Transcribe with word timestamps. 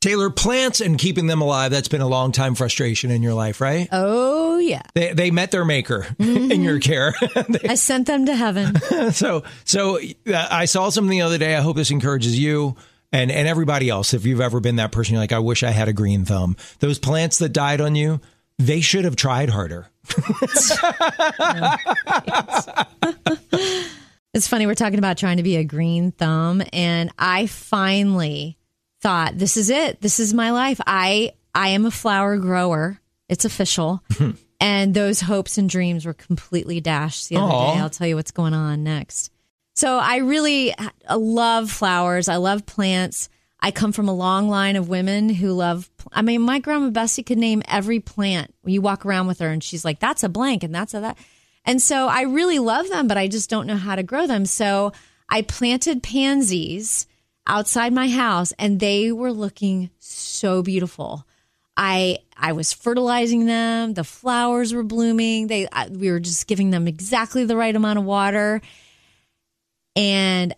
Taylor, 0.00 0.30
plants 0.30 0.80
and 0.80 0.98
keeping 0.98 1.26
them 1.26 1.42
alive, 1.42 1.70
that's 1.70 1.88
been 1.88 2.00
a 2.00 2.08
long 2.08 2.32
time 2.32 2.54
frustration 2.54 3.10
in 3.10 3.22
your 3.22 3.34
life, 3.34 3.60
right? 3.60 3.86
Oh, 3.92 4.56
yeah. 4.56 4.80
They, 4.94 5.12
they 5.12 5.30
met 5.30 5.50
their 5.50 5.64
maker 5.66 6.06
in 6.18 6.62
your 6.62 6.78
care. 6.80 7.12
They- 7.48 7.68
I 7.68 7.74
sent 7.74 8.06
them 8.06 8.24
to 8.26 8.34
heaven. 8.34 8.80
so 9.12 9.42
so 9.64 9.98
uh, 9.98 10.48
I 10.50 10.64
saw 10.64 10.88
something 10.88 11.10
the 11.10 11.20
other 11.22 11.36
day. 11.38 11.54
I 11.54 11.60
hope 11.60 11.76
this 11.76 11.90
encourages 11.90 12.38
you 12.38 12.76
and 13.12 13.30
and 13.30 13.46
everybody 13.46 13.90
else. 13.90 14.14
If 14.14 14.24
you've 14.24 14.40
ever 14.40 14.58
been 14.60 14.76
that 14.76 14.90
person, 14.92 15.12
you're 15.14 15.22
like, 15.22 15.32
I 15.32 15.38
wish 15.38 15.62
I 15.62 15.70
had 15.70 15.88
a 15.88 15.92
green 15.92 16.24
thumb. 16.24 16.56
Those 16.78 16.98
plants 16.98 17.38
that 17.38 17.50
died 17.50 17.80
on 17.82 17.94
you, 17.94 18.20
they 18.58 18.80
should 18.80 19.04
have 19.04 19.16
tried 19.16 19.50
harder. 19.50 19.86
It's 24.32 24.46
funny, 24.46 24.66
we're 24.66 24.74
talking 24.76 24.98
about 25.00 25.18
trying 25.18 25.38
to 25.38 25.42
be 25.42 25.56
a 25.56 25.64
green 25.64 26.12
thumb, 26.12 26.62
and 26.72 27.10
I 27.18 27.46
finally 27.46 28.56
thought, 29.00 29.38
this 29.38 29.56
is 29.56 29.70
it. 29.70 30.00
This 30.00 30.20
is 30.20 30.34
my 30.34 30.50
life. 30.50 30.80
I 30.86 31.32
I 31.54 31.68
am 31.68 31.86
a 31.86 31.90
flower 31.90 32.36
grower. 32.36 33.00
It's 33.28 33.44
official. 33.44 34.02
and 34.60 34.94
those 34.94 35.20
hopes 35.20 35.58
and 35.58 35.68
dreams 35.68 36.04
were 36.04 36.14
completely 36.14 36.80
dashed 36.80 37.28
the 37.28 37.36
other 37.36 37.52
Aw. 37.52 37.74
day. 37.74 37.80
I'll 37.80 37.90
tell 37.90 38.06
you 38.06 38.16
what's 38.16 38.30
going 38.30 38.54
on 38.54 38.82
next. 38.82 39.30
So 39.74 39.98
I 39.98 40.16
really 40.18 40.74
I 41.08 41.14
love 41.14 41.70
flowers. 41.70 42.28
I 42.28 42.36
love 42.36 42.66
plants. 42.66 43.28
I 43.62 43.70
come 43.70 43.92
from 43.92 44.08
a 44.08 44.14
long 44.14 44.48
line 44.48 44.76
of 44.76 44.88
women 44.88 45.28
who 45.28 45.52
love. 45.52 45.90
I 46.12 46.22
mean, 46.22 46.42
my 46.42 46.58
grandma 46.58 46.90
Bessie 46.90 47.22
could 47.22 47.38
name 47.38 47.62
every 47.68 48.00
plant. 48.00 48.54
You 48.64 48.80
walk 48.80 49.04
around 49.04 49.26
with 49.26 49.38
her, 49.40 49.48
and 49.48 49.62
she's 49.62 49.84
like, 49.84 50.00
"That's 50.00 50.22
a 50.22 50.28
blank," 50.28 50.62
and 50.62 50.74
that's 50.74 50.94
a 50.94 51.00
that. 51.00 51.18
And 51.64 51.80
so 51.80 52.08
I 52.08 52.22
really 52.22 52.58
love 52.58 52.88
them, 52.88 53.06
but 53.06 53.18
I 53.18 53.28
just 53.28 53.50
don't 53.50 53.66
know 53.66 53.76
how 53.76 53.96
to 53.96 54.02
grow 54.02 54.26
them. 54.26 54.46
So 54.46 54.92
I 55.28 55.42
planted 55.42 56.02
pansies 56.02 57.06
outside 57.50 57.92
my 57.92 58.08
house, 58.08 58.52
and 58.58 58.78
they 58.80 59.12
were 59.12 59.32
looking 59.32 59.90
so 59.98 60.62
beautiful. 60.62 61.26
I 61.76 62.18
I 62.36 62.52
was 62.52 62.72
fertilizing 62.72 63.46
them. 63.46 63.94
The 63.94 64.04
flowers 64.04 64.72
were 64.72 64.82
blooming. 64.82 65.46
They 65.48 65.66
I, 65.70 65.88
we 65.88 66.10
were 66.10 66.20
just 66.20 66.46
giving 66.46 66.70
them 66.70 66.86
exactly 66.88 67.44
the 67.44 67.56
right 67.56 67.74
amount 67.74 67.98
of 67.98 68.04
water. 68.04 68.60
And 69.96 70.54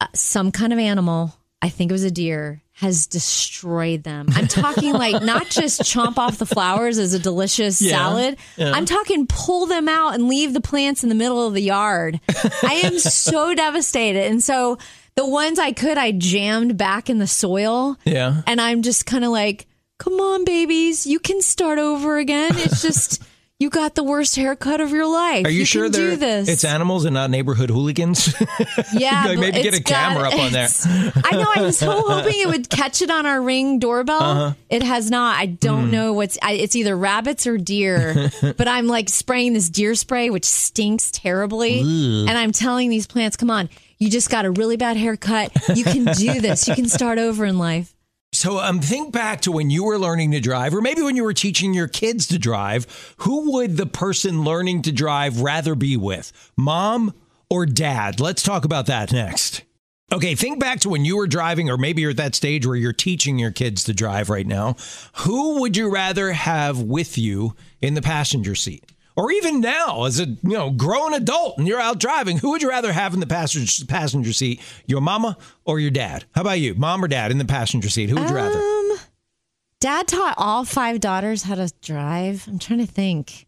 uh, 0.00 0.06
some 0.14 0.52
kind 0.52 0.72
of 0.72 0.78
animal, 0.78 1.34
I 1.62 1.68
think 1.68 1.90
it 1.90 1.94
was 1.94 2.04
a 2.04 2.10
deer, 2.10 2.62
has 2.72 3.06
destroyed 3.06 4.02
them. 4.02 4.26
I'm 4.34 4.48
talking 4.48 4.92
like 5.04 5.22
not 5.22 5.46
just 5.48 5.82
chomp 5.82 6.18
off 6.18 6.38
the 6.38 6.46
flowers 6.46 6.98
as 6.98 7.14
a 7.14 7.18
delicious 7.18 7.80
Yeah, 7.80 7.92
salad. 7.92 8.36
yeah. 8.56 8.72
I'm 8.74 8.84
talking 8.84 9.26
pull 9.26 9.66
them 9.66 9.88
out 9.88 10.14
and 10.14 10.28
leave 10.28 10.52
the 10.52 10.60
plants 10.60 11.02
in 11.02 11.08
the 11.08 11.14
middle 11.14 11.46
of 11.46 11.54
the 11.54 11.62
yard. 11.62 12.20
I 12.62 12.82
am 12.84 12.98
so 12.98 13.54
devastated. 13.54 14.24
And 14.30 14.42
so 14.42 14.78
the 15.16 15.26
ones 15.26 15.58
I 15.58 15.72
could, 15.72 15.98
I 15.98 16.12
jammed 16.12 16.76
back 16.76 17.08
in 17.08 17.18
the 17.18 17.26
soil. 17.26 17.96
Yeah. 18.04 18.42
And 18.46 18.60
I'm 18.60 18.82
just 18.82 19.06
kind 19.06 19.24
of 19.24 19.30
like, 19.30 19.66
come 19.98 20.14
on, 20.14 20.44
babies, 20.44 21.06
you 21.06 21.18
can 21.18 21.40
start 21.40 21.78
over 21.78 22.18
again. 22.18 22.52
It's 22.56 22.82
just, 22.82 23.22
you 23.60 23.70
got 23.70 23.94
the 23.94 24.02
worst 24.02 24.34
haircut 24.36 24.80
of 24.80 24.90
your 24.90 25.06
life. 25.06 25.46
Are 25.46 25.50
you, 25.50 25.60
can 25.60 25.66
sure 25.66 25.88
do 25.88 26.16
this? 26.16 26.48
it's 26.48 26.64
animals 26.64 27.04
and 27.04 27.14
not 27.14 27.30
neighborhood 27.30 27.70
hooligans? 27.70 28.34
Yeah, 28.92 29.24
Like, 29.26 29.38
maybe 29.38 29.62
get 29.62 29.74
a 29.74 29.82
camera 29.82 30.24
got- 30.24 30.34
up 30.34 30.38
on 30.40 30.52
there. 30.52 30.68
I 31.24 31.30
know. 31.36 31.46
I 31.54 31.62
was 31.62 31.78
so 31.78 31.90
hoping 32.06 32.34
it 32.40 32.46
would 32.48 32.68
catch 32.68 33.02
it 33.02 33.10
on 33.10 33.26
our 33.26 33.40
ring 33.40 33.78
doorbell. 33.78 34.22
Uh-huh. 34.22 34.54
It 34.68 34.82
has 34.82 35.10
not. 35.10 35.38
I 35.38 35.46
don't 35.46 35.90
know 35.90 36.12
what's. 36.12 36.38
I, 36.42 36.52
it's 36.52 36.76
either 36.76 36.96
rabbits 36.96 37.46
or 37.46 37.56
deer. 37.58 38.30
but 38.56 38.68
I'm 38.68 38.86
like 38.86 39.08
spraying 39.08 39.52
this 39.52 39.68
deer 39.70 39.94
spray, 39.94 40.30
which 40.30 40.44
stinks 40.44 41.10
terribly. 41.10 41.80
And 41.80 42.30
I'm 42.30 42.52
telling 42.52 42.88
these 42.90 43.06
plants, 43.06 43.36
"Come 43.36 43.50
on, 43.50 43.68
you 43.98 44.10
just 44.10 44.30
got 44.30 44.44
a 44.44 44.50
really 44.50 44.76
bad 44.76 44.96
haircut. 44.96 45.52
You 45.74 45.84
can 45.84 46.04
do 46.04 46.40
this. 46.40 46.68
You 46.68 46.74
can 46.74 46.88
start 46.88 47.18
over 47.18 47.44
in 47.44 47.58
life." 47.58 47.93
So 48.34 48.58
um, 48.58 48.80
think 48.80 49.12
back 49.12 49.42
to 49.42 49.52
when 49.52 49.70
you 49.70 49.84
were 49.84 49.98
learning 49.98 50.32
to 50.32 50.40
drive, 50.40 50.74
or 50.74 50.80
maybe 50.80 51.02
when 51.02 51.16
you 51.16 51.24
were 51.24 51.32
teaching 51.32 51.72
your 51.72 51.88
kids 51.88 52.26
to 52.28 52.38
drive. 52.38 53.14
Who 53.18 53.52
would 53.52 53.76
the 53.76 53.86
person 53.86 54.44
learning 54.44 54.82
to 54.82 54.92
drive 54.92 55.40
rather 55.40 55.74
be 55.74 55.96
with, 55.96 56.32
mom 56.56 57.14
or 57.48 57.64
dad? 57.64 58.20
Let's 58.20 58.42
talk 58.42 58.64
about 58.64 58.86
that 58.86 59.12
next. 59.12 59.62
Okay, 60.12 60.34
think 60.34 60.60
back 60.60 60.80
to 60.80 60.88
when 60.88 61.04
you 61.04 61.16
were 61.16 61.26
driving, 61.26 61.70
or 61.70 61.78
maybe 61.78 62.02
you're 62.02 62.10
at 62.10 62.18
that 62.18 62.34
stage 62.34 62.66
where 62.66 62.76
you're 62.76 62.92
teaching 62.92 63.38
your 63.38 63.50
kids 63.50 63.84
to 63.84 63.94
drive 63.94 64.28
right 64.28 64.46
now. 64.46 64.76
Who 65.18 65.60
would 65.60 65.76
you 65.76 65.90
rather 65.90 66.32
have 66.32 66.80
with 66.80 67.16
you 67.16 67.56
in 67.80 67.94
the 67.94 68.02
passenger 68.02 68.54
seat? 68.54 68.93
Or 69.16 69.30
even 69.30 69.60
now, 69.60 70.04
as 70.04 70.18
a 70.18 70.26
you 70.26 70.38
know 70.42 70.70
grown 70.70 71.14
adult 71.14 71.58
and 71.58 71.68
you're 71.68 71.80
out 71.80 72.00
driving, 72.00 72.38
who 72.38 72.50
would 72.50 72.62
you 72.62 72.68
rather 72.68 72.92
have 72.92 73.14
in 73.14 73.20
the 73.20 73.26
passenger 73.26 73.84
passenger 73.86 74.32
seat? 74.32 74.60
Your 74.86 75.00
mama 75.00 75.36
or 75.64 75.78
your 75.78 75.92
dad? 75.92 76.24
How 76.34 76.40
about 76.40 76.58
you, 76.58 76.74
mom 76.74 77.04
or 77.04 77.08
dad 77.08 77.30
in 77.30 77.38
the 77.38 77.44
passenger 77.44 77.88
seat? 77.88 78.10
Who 78.10 78.16
would 78.16 78.28
you 78.28 78.34
rather? 78.34 78.58
Um, 78.58 78.98
Dad 79.80 80.08
taught 80.08 80.34
all 80.38 80.64
five 80.64 80.98
daughters 80.98 81.42
how 81.42 81.56
to 81.56 81.70
drive. 81.82 82.46
I'm 82.48 82.58
trying 82.58 82.78
to 82.80 82.86
think. 82.86 83.46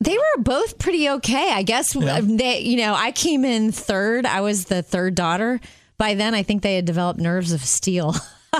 They 0.00 0.16
were 0.16 0.42
both 0.42 0.78
pretty 0.78 1.08
okay, 1.10 1.50
I 1.52 1.62
guess. 1.62 1.94
Yeah. 1.94 2.20
They, 2.22 2.60
you 2.60 2.78
know, 2.78 2.94
I 2.94 3.12
came 3.12 3.44
in 3.44 3.72
third. 3.72 4.24
I 4.26 4.40
was 4.40 4.64
the 4.66 4.82
third 4.82 5.14
daughter. 5.16 5.60
By 5.98 6.14
then, 6.14 6.34
I 6.34 6.42
think 6.44 6.62
they 6.62 6.76
had 6.76 6.84
developed 6.84 7.20
nerves 7.20 7.52
of 7.52 7.60
steel 7.62 8.14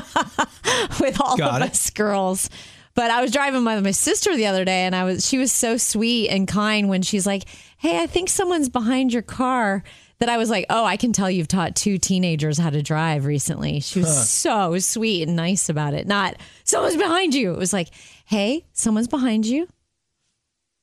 with 1.01 1.21
all 1.21 1.37
Got 1.37 1.63
of 1.63 1.69
it. 1.69 1.71
us 1.71 1.91
girls. 1.91 2.51
But 2.99 3.13
I 3.13 3.21
was 3.21 3.31
driving 3.31 3.65
with 3.65 3.85
my 3.85 3.93
sister 3.93 4.35
the 4.35 4.47
other 4.47 4.65
day, 4.65 4.81
and 4.81 4.93
I 4.93 5.05
was 5.05 5.25
she 5.25 5.39
was 5.39 5.53
so 5.53 5.77
sweet 5.77 6.31
and 6.31 6.49
kind 6.49 6.89
when 6.89 7.03
she's 7.03 7.29
like, 7.29 7.45
"Hey, 7.77 8.03
I 8.03 8.09
think 8.09 8.29
someone's 8.29 8.69
behind 8.69 9.13
your 9.13 9.23
car." 9.23 9.85
That 10.19 10.29
I 10.29 10.37
was 10.37 10.51
like, 10.51 10.67
"Oh, 10.69 10.85
I 10.85 10.97
can 10.97 11.13
tell 11.13 11.31
you've 11.31 11.47
taught 11.47 11.77
two 11.77 11.99
teenagers 11.99 12.59
how 12.59 12.71
to 12.71 12.83
drive 12.83 13.25
recently." 13.25 13.79
She 13.79 14.01
was 14.01 14.29
so 14.29 14.81
sweet 14.81 15.29
and 15.29 15.37
nice 15.37 15.69
about 15.69 15.95
it. 15.95 16.09
Not 16.09 16.39
someone's 16.65 16.97
behind 16.97 17.37
you. 17.37 17.53
It 17.53 17.57
was 17.57 17.73
like, 17.73 17.91
"Hey, 18.25 18.67
someone's 18.73 19.07
behind 19.07 19.47
you." 19.47 19.69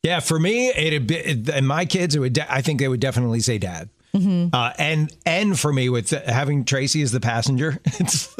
Yeah, 0.02 0.22
for 0.22 0.40
me, 0.40 0.70
it'd 0.70 1.08
be 1.08 1.52
and 1.52 1.68
my 1.68 1.84
kids. 1.84 2.16
It 2.16 2.20
would. 2.20 2.32
De- 2.32 2.50
I 2.50 2.62
think 2.62 2.80
they 2.80 2.88
would 2.88 3.02
definitely 3.02 3.42
say 3.42 3.58
dad. 3.58 3.90
Uh, 4.54 4.72
and 4.80 5.14
and 5.26 5.60
for 5.60 5.74
me, 5.74 5.90
with 5.90 6.12
having 6.12 6.64
Tracy 6.64 7.02
as 7.02 7.12
the 7.12 7.20
passenger, 7.20 7.82
it's 7.86 8.34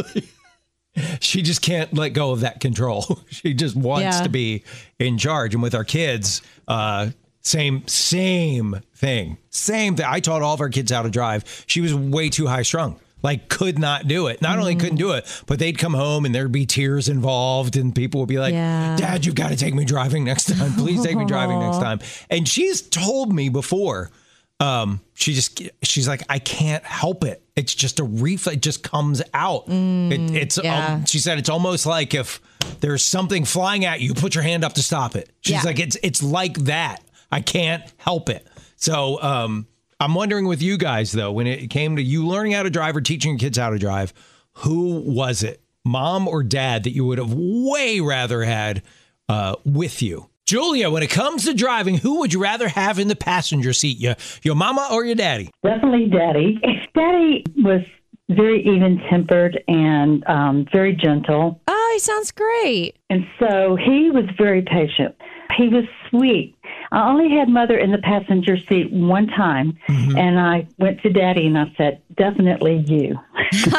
she 1.20 1.42
just 1.42 1.62
can't 1.62 1.94
let 1.94 2.10
go 2.10 2.32
of 2.32 2.42
that 2.42 2.60
control. 2.60 3.20
She 3.30 3.54
just 3.54 3.76
wants 3.76 4.18
Yeah. 4.18 4.24
to 4.24 4.30
be 4.30 4.64
in 5.00 5.18
charge. 5.18 5.54
And 5.54 5.62
with 5.62 5.76
our 5.76 5.84
kids, 5.84 6.42
uh, 6.68 7.10
same 7.42 7.88
same 7.88 8.82
thing. 8.96 9.38
Same 9.50 9.96
thing. 9.96 10.06
I 10.08 10.20
taught 10.20 10.42
all 10.42 10.54
of 10.54 10.62
our 10.62 10.70
kids 10.70 10.92
how 10.92 11.04
to 11.04 11.10
drive. 11.10 11.64
She 11.68 11.82
was 11.82 11.94
way 11.94 12.30
too 12.30 12.48
high 12.48 12.64
strung. 12.64 13.00
Like 13.22 13.50
could 13.50 13.80
not 13.80 14.08
do 14.08 14.28
it. 14.28 14.42
Not 14.42 14.60
only 14.60 14.76
couldn't 14.76 14.98
do 14.98 15.12
it, 15.12 15.26
but 15.48 15.58
they'd 15.58 15.78
come 15.78 15.94
home 15.96 16.26
and 16.26 16.36
there'd 16.36 16.52
be 16.52 16.66
tears 16.68 17.10
involved, 17.10 17.76
and 17.76 17.94
people 17.96 18.20
would 18.22 18.30
be 18.30 18.38
like, 18.40 18.54
Yeah. 18.54 18.96
"Dad, 18.98 19.26
you've 19.26 19.34
got 19.36 19.50
to 19.50 19.56
take 19.56 19.74
me 19.74 19.84
driving 19.84 20.24
next 20.24 20.46
time. 20.56 20.74
Please 20.74 21.04
take 21.04 21.18
me 21.18 21.26
driving 21.26 21.60
next 21.60 21.78
time." 21.88 22.00
And 22.30 22.48
she's 22.48 22.82
told 22.82 23.34
me 23.34 23.50
before, 23.50 24.12
um, 24.60 25.02
she 25.14 25.34
just 25.34 25.62
she's 25.84 26.08
like, 26.08 26.24
I 26.30 26.40
can't 26.40 26.84
help 26.84 27.24
it. 27.24 27.44
It's 27.56 27.74
just 27.76 28.00
a 28.00 28.04
reflex. 28.04 28.58
It 28.58 28.62
just 28.62 28.84
comes 28.84 29.22
out. 29.34 29.64
it, 29.68 30.32
it's 30.36 30.60
yeah. 30.62 30.96
um, 30.96 31.06
she 31.06 31.20
said 31.20 31.38
it's 31.38 31.50
almost 31.50 31.86
like 31.86 32.14
if 32.14 32.42
there's 32.80 33.04
something 33.06 33.46
flying 33.46 33.86
at 33.86 34.02
you, 34.02 34.14
put 34.14 34.36
your 34.36 34.44
hand 34.44 34.64
up 34.64 34.74
to 34.74 34.84
stop 34.84 35.16
it. 35.16 35.30
She's 35.42 35.56
Yeah. 35.56 35.62
like, 35.64 35.80
it's 35.80 35.98
it's 36.04 36.24
like 36.24 36.58
that. 36.66 37.02
I 37.32 37.42
can't 37.42 37.84
help 37.98 38.30
it. 38.30 38.48
So 38.78 39.22
um, 39.22 39.68
I'm 40.00 40.14
wondering 40.16 40.48
with 40.48 40.62
you 40.62 40.78
guys 40.78 41.12
though, 41.12 41.32
when 41.32 41.48
it 41.48 41.70
came 41.70 41.96
to 41.98 42.02
you 42.02 42.26
learning 42.28 42.54
how 42.54 42.64
to 42.64 42.70
drive 42.70 42.96
or 42.96 43.02
teaching 43.02 43.32
your 43.32 43.40
kids 43.40 43.58
how 43.58 43.70
to 43.72 43.78
drive, 43.80 44.14
who 44.60 45.02
was 45.06 45.44
it, 45.44 45.62
mom 45.84 46.28
or 46.28 46.44
dad, 46.44 46.84
that 46.84 46.92
you 46.92 47.06
would 47.06 47.18
have 47.18 47.34
way 47.34 48.00
rather 48.00 48.44
had 48.44 48.84
uh, 49.30 49.56
with 49.66 50.02
you? 50.02 50.30
Julia, 50.46 50.92
when 50.92 51.02
it 51.02 51.10
comes 51.10 51.46
to 51.46 51.56
driving, 51.56 51.98
who 51.98 52.20
would 52.20 52.32
you 52.32 52.40
rather 52.40 52.68
have 52.68 53.00
in 53.00 53.08
the 53.08 53.16
passenger 53.16 53.74
seat? 53.74 54.00
Your, 54.00 54.16
your 54.44 54.54
mama 54.54 54.88
or 54.92 55.04
your 55.04 55.16
daddy? 55.16 55.50
Definitely 55.64 56.08
Daddy. 56.08 56.60
Daddy 56.94 57.44
was 57.58 57.82
very 58.30 58.62
even 58.62 59.02
tempered 59.10 59.60
and 59.68 60.24
um, 60.28 60.68
very 60.72 60.94
gentle. 60.94 61.60
Oh, 61.68 61.90
he 61.94 62.00
sounds 62.00 62.32
great. 62.32 62.96
And 63.10 63.26
so 63.40 63.76
he 63.76 64.12
was 64.12 64.26
very 64.38 64.62
patient. 64.62 65.16
He 65.58 65.68
was 65.68 65.86
sweet. 66.10 66.56
I 66.92 67.10
only 67.10 67.30
had 67.30 67.50
mother 67.50 67.78
in 67.78 67.92
the 67.92 67.98
passenger 68.00 68.58
seat 68.58 68.92
one 68.92 69.28
time, 69.28 69.78
and 69.88 70.40
I 70.40 70.68
went 70.78 71.02
to 71.02 71.10
daddy 71.10 71.48
and 71.48 71.58
I 71.58 71.74
said, 71.78 72.02
definitely 72.16 72.84
you. 72.88 73.20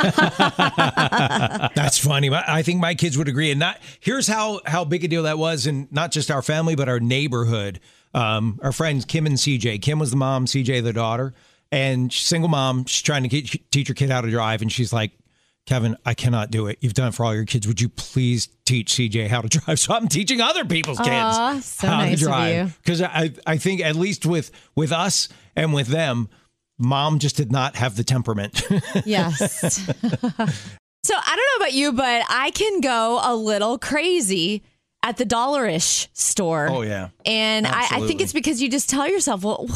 That's 1.74 1.98
funny. 1.98 2.30
I 2.30 2.56
I 2.56 2.62
think 2.62 2.80
my 2.80 2.94
kids 2.94 3.18
would 3.18 3.28
agree. 3.28 3.50
And 3.50 3.60
not 3.60 3.78
here's 4.00 4.26
how 4.26 4.60
how 4.66 4.84
big 4.84 5.04
a 5.04 5.08
deal 5.08 5.24
that 5.24 5.38
was, 5.38 5.66
in 5.66 5.88
not 5.90 6.10
just 6.10 6.30
our 6.30 6.42
family, 6.42 6.74
but 6.74 6.88
our 6.88 7.00
neighborhood. 7.00 7.80
Um, 8.14 8.58
our 8.62 8.72
friends 8.72 9.04
Kim 9.04 9.26
and 9.26 9.36
CJ. 9.36 9.82
Kim 9.82 9.98
was 9.98 10.10
the 10.10 10.16
mom, 10.16 10.46
CJ 10.46 10.82
the 10.82 10.92
daughter, 10.92 11.34
and 11.70 12.12
single 12.12 12.48
mom. 12.48 12.86
She's 12.86 13.02
trying 13.02 13.22
to 13.24 13.28
get, 13.28 13.70
teach 13.70 13.88
her 13.88 13.94
kid 13.94 14.10
how 14.10 14.22
to 14.22 14.30
drive, 14.30 14.62
and 14.62 14.72
she's 14.72 14.92
like, 14.92 15.12
"Kevin, 15.66 15.96
I 16.04 16.14
cannot 16.14 16.50
do 16.50 16.66
it. 16.68 16.78
You've 16.80 16.94
done 16.94 17.08
it 17.08 17.14
for 17.14 17.24
all 17.24 17.34
your 17.34 17.44
kids. 17.44 17.66
Would 17.66 17.80
you 17.80 17.88
please 17.88 18.48
teach 18.64 18.94
CJ 18.94 19.28
how 19.28 19.42
to 19.42 19.48
drive?" 19.58 19.78
So 19.78 19.94
I'm 19.94 20.08
teaching 20.08 20.40
other 20.40 20.64
people's 20.64 20.98
kids 20.98 21.10
Aw, 21.10 21.60
so 21.60 21.86
how 21.88 21.98
nice 21.98 22.18
to 22.20 22.24
drive 22.24 22.78
because 22.82 23.02
I 23.02 23.32
I 23.46 23.56
think 23.58 23.80
at 23.82 23.96
least 23.96 24.24
with 24.26 24.50
with 24.74 24.92
us 24.92 25.28
and 25.54 25.72
with 25.74 25.88
them, 25.88 26.28
mom 26.78 27.18
just 27.18 27.36
did 27.36 27.52
not 27.52 27.76
have 27.76 27.96
the 27.96 28.04
temperament. 28.04 28.62
Yes. 29.04 29.86
So 31.04 31.14
I 31.14 31.36
don't 31.36 31.60
know 31.60 31.64
about 31.64 31.72
you, 31.72 31.92
but 31.92 32.24
I 32.28 32.50
can 32.50 32.80
go 32.80 33.20
a 33.22 33.32
little 33.36 33.78
crazy 33.78 34.64
at 35.04 35.18
the 35.18 35.24
dollar-ish 35.24 36.08
store. 36.14 36.68
Oh, 36.68 36.82
yeah. 36.82 37.10
And 37.24 37.64
I, 37.64 37.86
I 37.92 38.00
think 38.08 38.20
it's 38.20 38.32
because 38.32 38.60
you 38.60 38.68
just 38.68 38.90
tell 38.90 39.08
yourself, 39.08 39.44
well, 39.44 39.68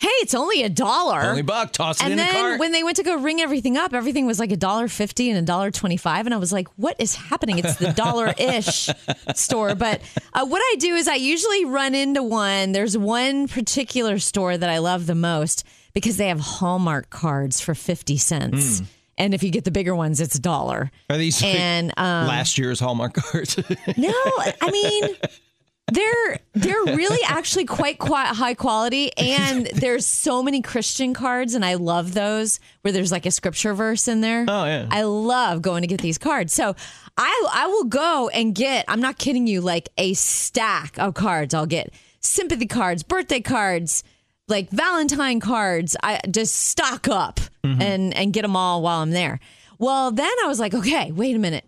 hey, 0.00 0.08
it's 0.22 0.34
only 0.34 0.62
a 0.62 0.68
dollar. 0.68 1.20
Only 1.20 1.42
buck, 1.42 1.72
toss 1.72 1.98
it 2.00 2.04
and 2.04 2.12
in 2.12 2.16
then 2.18 2.28
the 2.34 2.40
cart. 2.40 2.60
when 2.60 2.72
they 2.72 2.82
went 2.82 2.96
to 2.96 3.02
go 3.02 3.16
ring 3.16 3.40
everything 3.40 3.76
up, 3.76 3.92
everything 3.94 4.26
was 4.26 4.38
like 4.38 4.50
a 4.52 4.56
dollar 4.56 4.88
fifty 4.88 5.28
and 5.30 5.38
a 5.38 5.42
dollar 5.42 5.70
twenty-five, 5.70 6.26
and 6.26 6.34
I 6.34 6.38
was 6.38 6.52
like, 6.52 6.68
"What 6.76 6.96
is 6.98 7.14
happening?" 7.14 7.58
It's 7.58 7.76
the 7.76 7.92
dollar-ish 7.92 8.88
store. 9.34 9.74
But 9.74 10.00
uh, 10.32 10.46
what 10.46 10.60
I 10.60 10.76
do 10.78 10.94
is 10.94 11.06
I 11.08 11.14
usually 11.16 11.64
run 11.64 11.94
into 11.94 12.22
one. 12.22 12.72
There's 12.72 12.96
one 12.96 13.46
particular 13.48 14.18
store 14.18 14.56
that 14.56 14.68
I 14.70 14.78
love 14.78 15.06
the 15.06 15.14
most 15.14 15.64
because 15.92 16.16
they 16.16 16.28
have 16.28 16.40
Hallmark 16.40 17.10
cards 17.10 17.60
for 17.60 17.74
fifty 17.74 18.16
cents, 18.16 18.78
Hmm. 18.80 18.84
and 19.18 19.34
if 19.34 19.42
you 19.42 19.50
get 19.50 19.64
the 19.64 19.70
bigger 19.70 19.94
ones, 19.94 20.20
it's 20.20 20.34
a 20.36 20.40
dollar. 20.40 20.90
Are 21.10 21.16
these 21.18 21.42
And 21.42 21.92
um, 21.96 22.26
last 22.26 22.58
year's 22.58 22.80
Hallmark 22.80 23.14
cards? 23.14 23.56
no, 23.96 24.12
I 24.14 24.70
mean 24.70 25.14
they're 25.92 26.38
they're 26.52 26.96
really 26.96 27.20
actually 27.26 27.64
quite 27.64 27.98
quite 27.98 28.26
high 28.28 28.54
quality, 28.54 29.16
and 29.16 29.66
there's 29.66 30.06
so 30.06 30.42
many 30.42 30.62
Christian 30.62 31.14
cards, 31.14 31.54
and 31.54 31.64
I 31.64 31.74
love 31.74 32.14
those 32.14 32.60
where 32.82 32.92
there's 32.92 33.12
like 33.12 33.26
a 33.26 33.30
scripture 33.30 33.74
verse 33.74 34.08
in 34.08 34.20
there. 34.20 34.44
Oh, 34.48 34.64
yeah. 34.64 34.86
I 34.90 35.02
love 35.02 35.62
going 35.62 35.82
to 35.82 35.86
get 35.86 36.00
these 36.00 36.18
cards. 36.18 36.52
So 36.52 36.74
I 37.16 37.48
I 37.52 37.66
will 37.66 37.84
go 37.84 38.28
and 38.28 38.54
get. 38.54 38.84
I'm 38.88 39.00
not 39.00 39.18
kidding 39.18 39.46
you, 39.46 39.60
like 39.60 39.88
a 39.98 40.14
stack 40.14 40.98
of 40.98 41.14
cards. 41.14 41.54
I'll 41.54 41.66
get 41.66 41.92
sympathy 42.20 42.66
cards, 42.66 43.02
birthday 43.02 43.40
cards. 43.40 44.04
Like 44.48 44.68
Valentine 44.70 45.38
cards, 45.38 45.96
I 46.02 46.20
just 46.28 46.56
stock 46.56 47.06
up 47.06 47.38
mm-hmm. 47.62 47.80
and 47.80 48.14
and 48.14 48.32
get 48.32 48.42
them 48.42 48.56
all 48.56 48.82
while 48.82 49.00
I'm 49.00 49.12
there. 49.12 49.38
Well, 49.78 50.10
then 50.10 50.32
I 50.42 50.46
was 50.48 50.58
like, 50.58 50.74
okay, 50.74 51.12
wait 51.12 51.36
a 51.36 51.38
minute. 51.38 51.64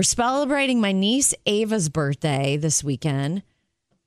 We're 0.00 0.04
celebrating 0.04 0.80
my 0.80 0.92
niece 0.92 1.34
Ava's 1.44 1.88
birthday 1.88 2.56
this 2.56 2.82
weekend. 2.84 3.42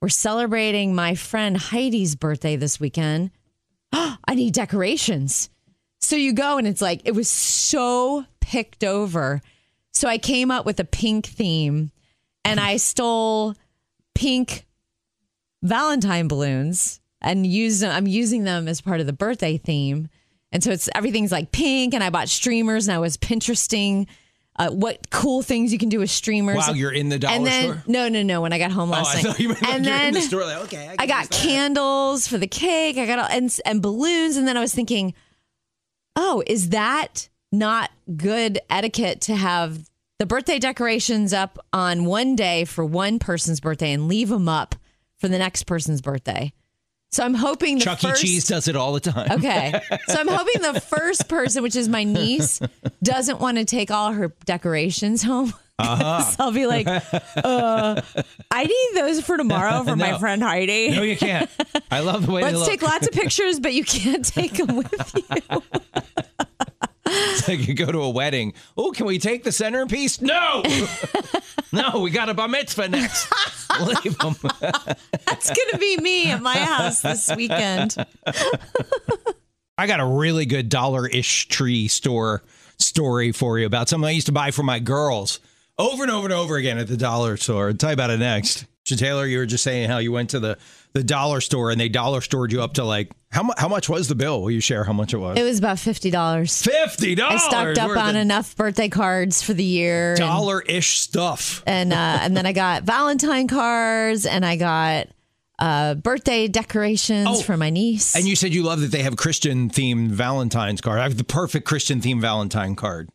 We're 0.04 0.10
celebrating 0.10 0.94
my 0.94 1.14
friend 1.14 1.56
Heidi's 1.56 2.14
birthday 2.14 2.56
this 2.56 2.78
weekend. 2.78 3.30
I 3.90 4.34
need 4.34 4.52
decorations. 4.52 5.48
So 5.98 6.14
you 6.14 6.34
go 6.34 6.58
and 6.58 6.66
it's 6.66 6.82
like, 6.82 7.00
it 7.06 7.12
was 7.12 7.26
so 7.26 8.26
picked 8.38 8.84
over. 8.84 9.40
So 9.94 10.06
I 10.06 10.18
came 10.18 10.50
up 10.50 10.66
with 10.66 10.78
a 10.78 10.84
pink 10.84 11.24
theme 11.24 11.90
and 12.44 12.60
I 12.60 12.76
stole 12.76 13.54
pink 14.14 14.66
Valentine 15.62 16.28
balloons 16.28 17.00
and 17.22 17.46
used 17.46 17.80
them. 17.80 17.90
I'm 17.90 18.06
using 18.06 18.44
them 18.44 18.68
as 18.68 18.82
part 18.82 19.00
of 19.00 19.06
the 19.06 19.14
birthday 19.14 19.56
theme. 19.56 20.10
And 20.52 20.62
so 20.62 20.70
it's 20.70 20.90
everything's 20.94 21.32
like 21.32 21.50
pink. 21.50 21.94
And 21.94 22.04
I 22.04 22.10
bought 22.10 22.28
streamers 22.28 22.88
and 22.88 22.94
I 22.94 22.98
was 22.98 23.16
Pinteresting 23.16 24.06
uh, 24.56 24.70
what 24.70 25.10
cool 25.10 25.42
things 25.42 25.72
you 25.72 25.78
can 25.78 25.88
do 25.88 25.98
with 25.98 26.10
streamers. 26.10 26.56
Wow, 26.56 26.72
you're 26.72 26.92
in 26.92 27.08
the 27.08 27.18
dollar 27.18 27.34
and 27.34 27.46
then, 27.46 27.62
store? 27.64 27.82
No, 27.86 28.08
no, 28.08 28.22
no. 28.22 28.40
When 28.40 28.52
I 28.52 28.58
got 28.58 28.70
home 28.70 28.90
Oh, 28.90 28.92
last 28.92 29.16
I 29.16 29.22
night, 29.22 29.40
you 29.40 29.48
meant 29.48 29.62
like 29.62 29.70
and 29.70 29.78
in 29.78 29.92
then 29.92 30.14
the 30.14 30.20
store. 30.20 30.44
Like, 30.44 30.62
okay, 30.64 30.88
I, 30.98 31.02
I 31.02 31.06
got 31.06 31.30
candles 31.30 32.28
for 32.28 32.38
the 32.38 32.46
cake. 32.46 32.96
I 32.96 33.06
got 33.06 33.18
all, 33.18 33.28
and 33.30 33.56
and 33.64 33.82
balloons, 33.82 34.36
and 34.36 34.46
then 34.46 34.56
I 34.56 34.60
was 34.60 34.74
thinking, 34.74 35.14
oh, 36.16 36.42
is 36.46 36.70
that 36.70 37.28
not 37.50 37.90
good 38.16 38.58
etiquette 38.70 39.20
to 39.22 39.34
have 39.34 39.88
the 40.18 40.26
birthday 40.26 40.58
decorations 40.58 41.32
up 41.32 41.58
on 41.72 42.04
one 42.04 42.36
day 42.36 42.64
for 42.64 42.84
one 42.84 43.18
person's 43.18 43.60
birthday 43.60 43.92
and 43.92 44.08
leave 44.08 44.28
them 44.28 44.48
up 44.48 44.74
for 45.18 45.28
the 45.28 45.38
next 45.38 45.64
person's 45.64 46.00
birthday? 46.00 46.52
So 47.14 47.22
I'm 47.22 47.34
hoping 47.34 47.78
the 47.78 47.84
Chuck 47.84 48.00
first, 48.00 48.24
E. 48.24 48.26
Cheese 48.26 48.48
does 48.48 48.66
it 48.66 48.74
all 48.74 48.92
the 48.92 48.98
time. 48.98 49.30
Okay. 49.30 49.80
So 50.08 50.16
I'm 50.18 50.26
hoping 50.26 50.62
the 50.62 50.80
first 50.80 51.28
person, 51.28 51.62
which 51.62 51.76
is 51.76 51.88
my 51.88 52.02
niece, 52.02 52.60
doesn't 53.02 53.40
want 53.40 53.58
to 53.58 53.64
take 53.64 53.90
all 53.90 54.12
her 54.12 54.32
decorations 54.44 55.22
home. 55.22 55.52
Uh-huh. 55.78 56.34
I'll 56.40 56.52
be 56.52 56.66
like, 56.66 56.86
uh, 56.88 58.00
I 58.50 58.64
need 58.64 58.90
those 58.94 59.20
for 59.24 59.36
tomorrow 59.36 59.84
for 59.84 59.94
my 59.94 60.18
friend 60.20 60.42
Heidi. 60.42 60.90
No, 60.90 61.02
you 61.02 61.16
can't. 61.16 61.48
I 61.90 62.00
love 62.00 62.26
the 62.26 62.32
way 62.32 62.42
they 62.42 62.52
Let's 62.52 62.68
take 62.68 62.82
lots 62.82 63.06
of 63.06 63.12
pictures, 63.12 63.60
but 63.60 63.72
you 63.74 63.84
can't 63.84 64.24
take 64.24 64.54
them 64.54 64.76
with 64.76 65.14
you. 65.14 65.62
It's 67.34 67.48
like 67.48 67.66
you 67.66 67.74
go 67.74 67.90
to 67.90 68.02
a 68.02 68.10
wedding. 68.10 68.54
Oh, 68.76 68.92
can 68.92 69.06
we 69.06 69.18
take 69.18 69.44
the 69.44 69.52
centerpiece? 69.52 70.20
No, 70.20 70.62
no, 71.72 72.00
we 72.00 72.10
got 72.10 72.28
a 72.28 72.34
bar 72.34 72.48
mitzvah 72.48 72.88
next. 72.88 73.32
Leave 73.80 74.16
them. 74.18 74.34
That's 74.60 75.48
going 75.48 75.70
to 75.72 75.78
be 75.78 75.96
me 75.98 76.30
at 76.30 76.40
my 76.40 76.56
house 76.56 77.02
this 77.02 77.34
weekend. 77.34 77.96
I 79.76 79.86
got 79.86 80.00
a 80.00 80.06
really 80.06 80.46
good 80.46 80.68
dollar-ish 80.68 81.48
tree 81.48 81.88
store 81.88 82.42
story 82.78 83.32
for 83.32 83.58
you 83.58 83.66
about 83.66 83.88
something 83.88 84.06
I 84.08 84.12
used 84.12 84.26
to 84.26 84.32
buy 84.32 84.52
for 84.52 84.62
my 84.62 84.78
girls 84.78 85.40
over 85.78 86.02
and 86.02 86.12
over 86.12 86.26
and 86.26 86.32
over 86.34 86.56
again 86.56 86.78
at 86.78 86.86
the 86.88 86.96
dollar 86.96 87.36
store. 87.36 87.68
I'll 87.68 87.74
tell 87.74 87.90
you 87.90 87.94
about 87.94 88.10
it 88.10 88.18
next. 88.18 88.66
So 88.86 88.96
Taylor, 88.96 89.26
you 89.26 89.38
were 89.38 89.46
just 89.46 89.64
saying 89.64 89.88
how 89.88 89.98
you 89.98 90.12
went 90.12 90.30
to 90.30 90.40
the 90.40 90.58
the 90.92 91.02
dollar 91.02 91.40
store 91.40 91.70
and 91.70 91.80
they 91.80 91.88
dollar 91.88 92.20
stored 92.20 92.52
you 92.52 92.62
up 92.62 92.74
to 92.74 92.84
like 92.84 93.10
how 93.32 93.42
much? 93.42 93.58
How 93.58 93.66
much 93.66 93.88
was 93.88 94.06
the 94.06 94.14
bill? 94.14 94.42
Will 94.42 94.50
you 94.52 94.60
share 94.60 94.84
how 94.84 94.92
much 94.92 95.12
it 95.14 95.16
was? 95.16 95.36
It 95.38 95.42
was 95.42 95.58
about 95.58 95.78
$50. 95.78 96.62
Fifty 96.62 97.14
dollars. 97.16 97.40
I 97.42 97.48
stocked 97.48 97.78
up 97.78 97.96
on 97.96 98.14
enough 98.14 98.54
birthday 98.56 98.88
cards 98.88 99.42
for 99.42 99.54
the 99.54 99.64
year. 99.64 100.14
dollar-ish 100.16 100.98
stuff. 101.00 101.62
and 101.66 101.92
uh, 101.92 101.96
and 102.20 102.36
then 102.36 102.46
I 102.46 102.52
got 102.52 102.84
Valentine 102.84 103.48
cards 103.48 104.24
and 104.26 104.44
I 104.44 104.56
got 104.56 105.08
uh, 105.58 105.94
birthday 105.94 106.46
decorations 106.46 107.26
Oh, 107.28 107.40
for 107.42 107.56
my 107.56 107.70
niece. 107.70 108.14
And 108.14 108.26
you 108.28 108.36
said 108.36 108.52
you 108.52 108.62
love 108.64 108.80
that 108.82 108.92
they 108.92 109.02
have 109.02 109.16
Christian 109.16 109.70
themed 109.70 110.08
Valentine's 110.10 110.80
card. 110.80 111.00
I 111.00 111.04
have 111.04 111.16
the 111.16 111.24
perfect 111.24 111.66
Christian 111.66 112.00
themed 112.00 112.20
Valentine 112.20 112.76
card. 112.76 113.08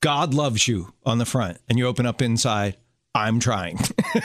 God 0.00 0.34
loves 0.34 0.66
you 0.66 0.92
on 1.04 1.18
the 1.18 1.26
front, 1.26 1.58
and 1.68 1.78
you 1.78 1.86
open 1.86 2.06
up 2.06 2.22
inside. 2.22 2.76
I'm 3.12 3.40
trying. 3.40 3.76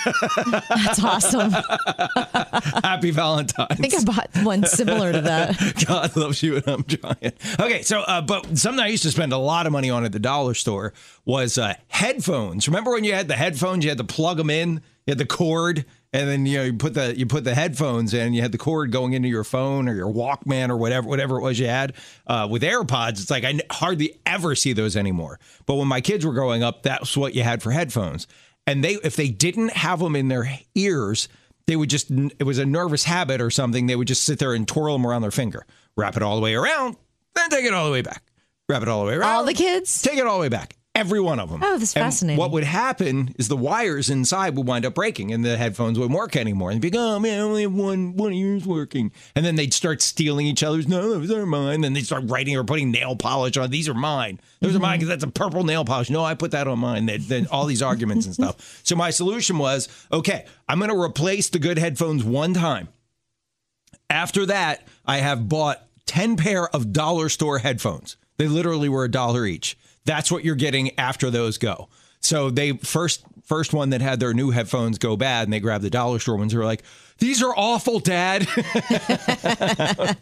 That's 0.05 1.03
awesome. 1.03 1.51
Happy 2.83 3.09
Valentine's. 3.09 3.67
I 3.71 3.75
think 3.75 3.95
I 3.95 4.03
bought 4.03 4.29
one 4.43 4.63
similar 4.65 5.11
to 5.11 5.21
that. 5.21 5.85
God 5.87 6.15
loves 6.15 6.43
you 6.43 6.57
and 6.57 6.67
I'm 6.67 6.83
trying. 6.83 7.33
Okay, 7.59 7.81
so 7.81 8.01
uh, 8.01 8.21
but 8.21 8.59
something 8.59 8.79
I 8.79 8.89
used 8.89 9.01
to 9.01 9.09
spend 9.09 9.33
a 9.33 9.37
lot 9.37 9.65
of 9.65 9.71
money 9.71 9.89
on 9.89 10.05
at 10.05 10.11
the 10.11 10.19
dollar 10.19 10.53
store 10.53 10.93
was 11.25 11.57
uh, 11.57 11.73
headphones. 11.87 12.67
Remember 12.67 12.91
when 12.91 13.03
you 13.03 13.13
had 13.13 13.27
the 13.27 13.35
headphones? 13.35 13.83
You 13.83 13.89
had 13.89 13.97
to 13.97 14.03
plug 14.03 14.37
them 14.37 14.51
in. 14.51 14.81
You 15.07 15.11
had 15.11 15.17
the 15.17 15.25
cord, 15.25 15.85
and 16.15 16.29
then 16.29 16.45
you 16.45 16.57
know 16.57 16.63
you 16.63 16.73
put 16.73 16.93
the 16.93 17.17
you 17.17 17.25
put 17.25 17.43
the 17.43 17.53
headphones 17.55 18.13
in. 18.13 18.33
You 18.33 18.41
had 18.41 18.51
the 18.51 18.57
cord 18.57 18.91
going 18.91 19.13
into 19.13 19.27
your 19.27 19.43
phone 19.43 19.89
or 19.89 19.95
your 19.95 20.11
Walkman 20.11 20.69
or 20.69 20.77
whatever 20.77 21.07
whatever 21.07 21.37
it 21.37 21.41
was 21.41 21.59
you 21.59 21.67
had. 21.67 21.93
Uh, 22.25 22.47
with 22.49 22.61
AirPods, 22.63 23.21
it's 23.21 23.29
like 23.29 23.43
I 23.43 23.59
hardly 23.71 24.19
ever 24.25 24.55
see 24.55 24.73
those 24.73 24.95
anymore. 24.95 25.39
But 25.65 25.75
when 25.75 25.87
my 25.87 26.01
kids 26.01 26.25
were 26.25 26.33
growing 26.33 26.63
up, 26.63 26.83
that's 26.83 27.15
what 27.17 27.35
you 27.35 27.43
had 27.43 27.61
for 27.61 27.71
headphones. 27.71 28.27
And 28.65 28.83
they 28.83 28.93
if 29.03 29.15
they 29.15 29.29
didn't 29.29 29.71
have 29.71 29.99
them 29.99 30.15
in 30.15 30.27
their 30.27 30.49
ears, 30.73 31.27
they 31.67 31.75
would 31.75 31.89
just 31.89 32.09
it 32.11 32.43
was 32.43 32.57
a 32.59 32.65
nervous 32.65 33.03
habit 33.03 33.41
or 33.41 33.49
something 33.49 33.87
they 33.87 33.95
would 33.95 34.07
just 34.07 34.23
sit 34.23 34.39
there 34.39 34.53
and 34.53 34.67
twirl 34.67 34.93
them 34.93 35.05
around 35.05 35.21
their 35.23 35.31
finger 35.31 35.65
wrap 35.97 36.15
it 36.15 36.21
all 36.23 36.35
the 36.35 36.41
way 36.41 36.53
around 36.53 36.95
then 37.33 37.49
take 37.49 37.65
it 37.65 37.73
all 37.73 37.85
the 37.85 37.91
way 37.91 38.01
back 38.01 38.21
wrap 38.69 38.81
it 38.81 38.87
all 38.87 39.01
the 39.01 39.07
way 39.07 39.15
around 39.15 39.29
All 39.35 39.43
the 39.45 39.53
kids? 39.53 40.01
take 40.01 40.17
it 40.17 40.27
all 40.27 40.37
the 40.37 40.41
way 40.41 40.49
back 40.49 40.75
every 40.95 41.19
one 41.19 41.39
of 41.39 41.49
them. 41.49 41.61
Oh, 41.61 41.77
that's 41.77 41.95
And 41.95 42.05
fascinating. 42.05 42.39
what 42.39 42.51
would 42.51 42.63
happen 42.63 43.35
is 43.37 43.49
the 43.49 43.57
wires 43.57 44.09
inside 44.09 44.55
would 44.55 44.65
wind 44.65 44.85
up 44.85 44.95
breaking 44.95 45.31
and 45.31 45.43
the 45.43 45.57
headphones 45.57 45.99
wouldn't 45.99 46.17
work 46.17 46.35
anymore. 46.35 46.71
And 46.71 46.81
they'd 46.81 46.91
be 46.91 46.97
like, 46.97 47.05
oh 47.05 47.19
man 47.19 47.39
I 47.39 47.41
only 47.43 47.61
have 47.63 47.73
one 47.73 48.15
one 48.15 48.33
ear's 48.33 48.65
working. 48.65 49.11
And 49.35 49.45
then 49.45 49.55
they'd 49.55 49.73
start 49.73 50.01
stealing 50.01 50.47
each 50.47 50.63
other's 50.63 50.87
no 50.87 51.19
those 51.19 51.31
are 51.31 51.45
mine. 51.45 51.81
Then 51.81 51.93
they'd 51.93 52.05
start 52.05 52.23
writing 52.27 52.55
or 52.55 52.63
putting 52.63 52.91
nail 52.91 53.15
polish 53.15 53.57
on 53.57 53.69
these 53.69 53.89
are 53.89 53.93
mine. 53.93 54.39
Those 54.61 54.71
are 54.71 54.73
mm-hmm. 54.75 54.81
mine 54.81 54.99
because 54.99 55.09
that's 55.09 55.23
a 55.23 55.27
purple 55.27 55.63
nail 55.63 55.85
polish. 55.85 56.09
No 56.09 56.23
I 56.23 56.33
put 56.33 56.51
that 56.51 56.67
on 56.67 56.79
mine. 56.79 57.05
Then 57.05 57.21
then 57.27 57.47
all 57.51 57.65
these 57.65 57.81
arguments 57.81 58.25
and 58.25 58.33
stuff. 58.33 58.81
So 58.83 58.95
my 58.95 59.09
solution 59.09 59.57
was 59.57 59.89
okay 60.11 60.45
I'm 60.67 60.79
going 60.79 60.89
to 60.89 60.99
replace 60.99 61.49
the 61.49 61.59
good 61.59 61.77
headphones 61.77 62.23
one 62.23 62.53
time. 62.53 62.87
After 64.09 64.45
that, 64.47 64.87
I 65.05 65.17
have 65.17 65.49
bought 65.49 65.85
10 66.05 66.37
pair 66.37 66.67
of 66.69 66.93
dollar 66.93 67.29
store 67.29 67.59
headphones. 67.59 68.17
They 68.37 68.47
literally 68.47 68.89
were 68.89 69.03
a 69.03 69.11
dollar 69.11 69.45
each. 69.45 69.77
That's 70.05 70.31
what 70.31 70.43
you're 70.43 70.55
getting 70.55 70.97
after 70.99 71.29
those 71.29 71.57
go. 71.57 71.89
So 72.21 72.49
they 72.49 72.73
first 72.73 73.23
first 73.45 73.73
one 73.73 73.91
that 73.91 74.01
had 74.01 74.19
their 74.19 74.33
new 74.33 74.49
headphones 74.49 74.97
go 74.97 75.15
bad 75.15 75.43
and 75.43 75.53
they 75.53 75.59
grabbed 75.59 75.83
the 75.83 75.89
dollar 75.91 76.17
store 76.17 76.37
ones. 76.37 76.51
They 76.51 76.57
were 76.57 76.65
like, 76.65 76.81
"These 77.19 77.43
are 77.43 77.53
awful, 77.55 77.99
dad." 77.99 78.47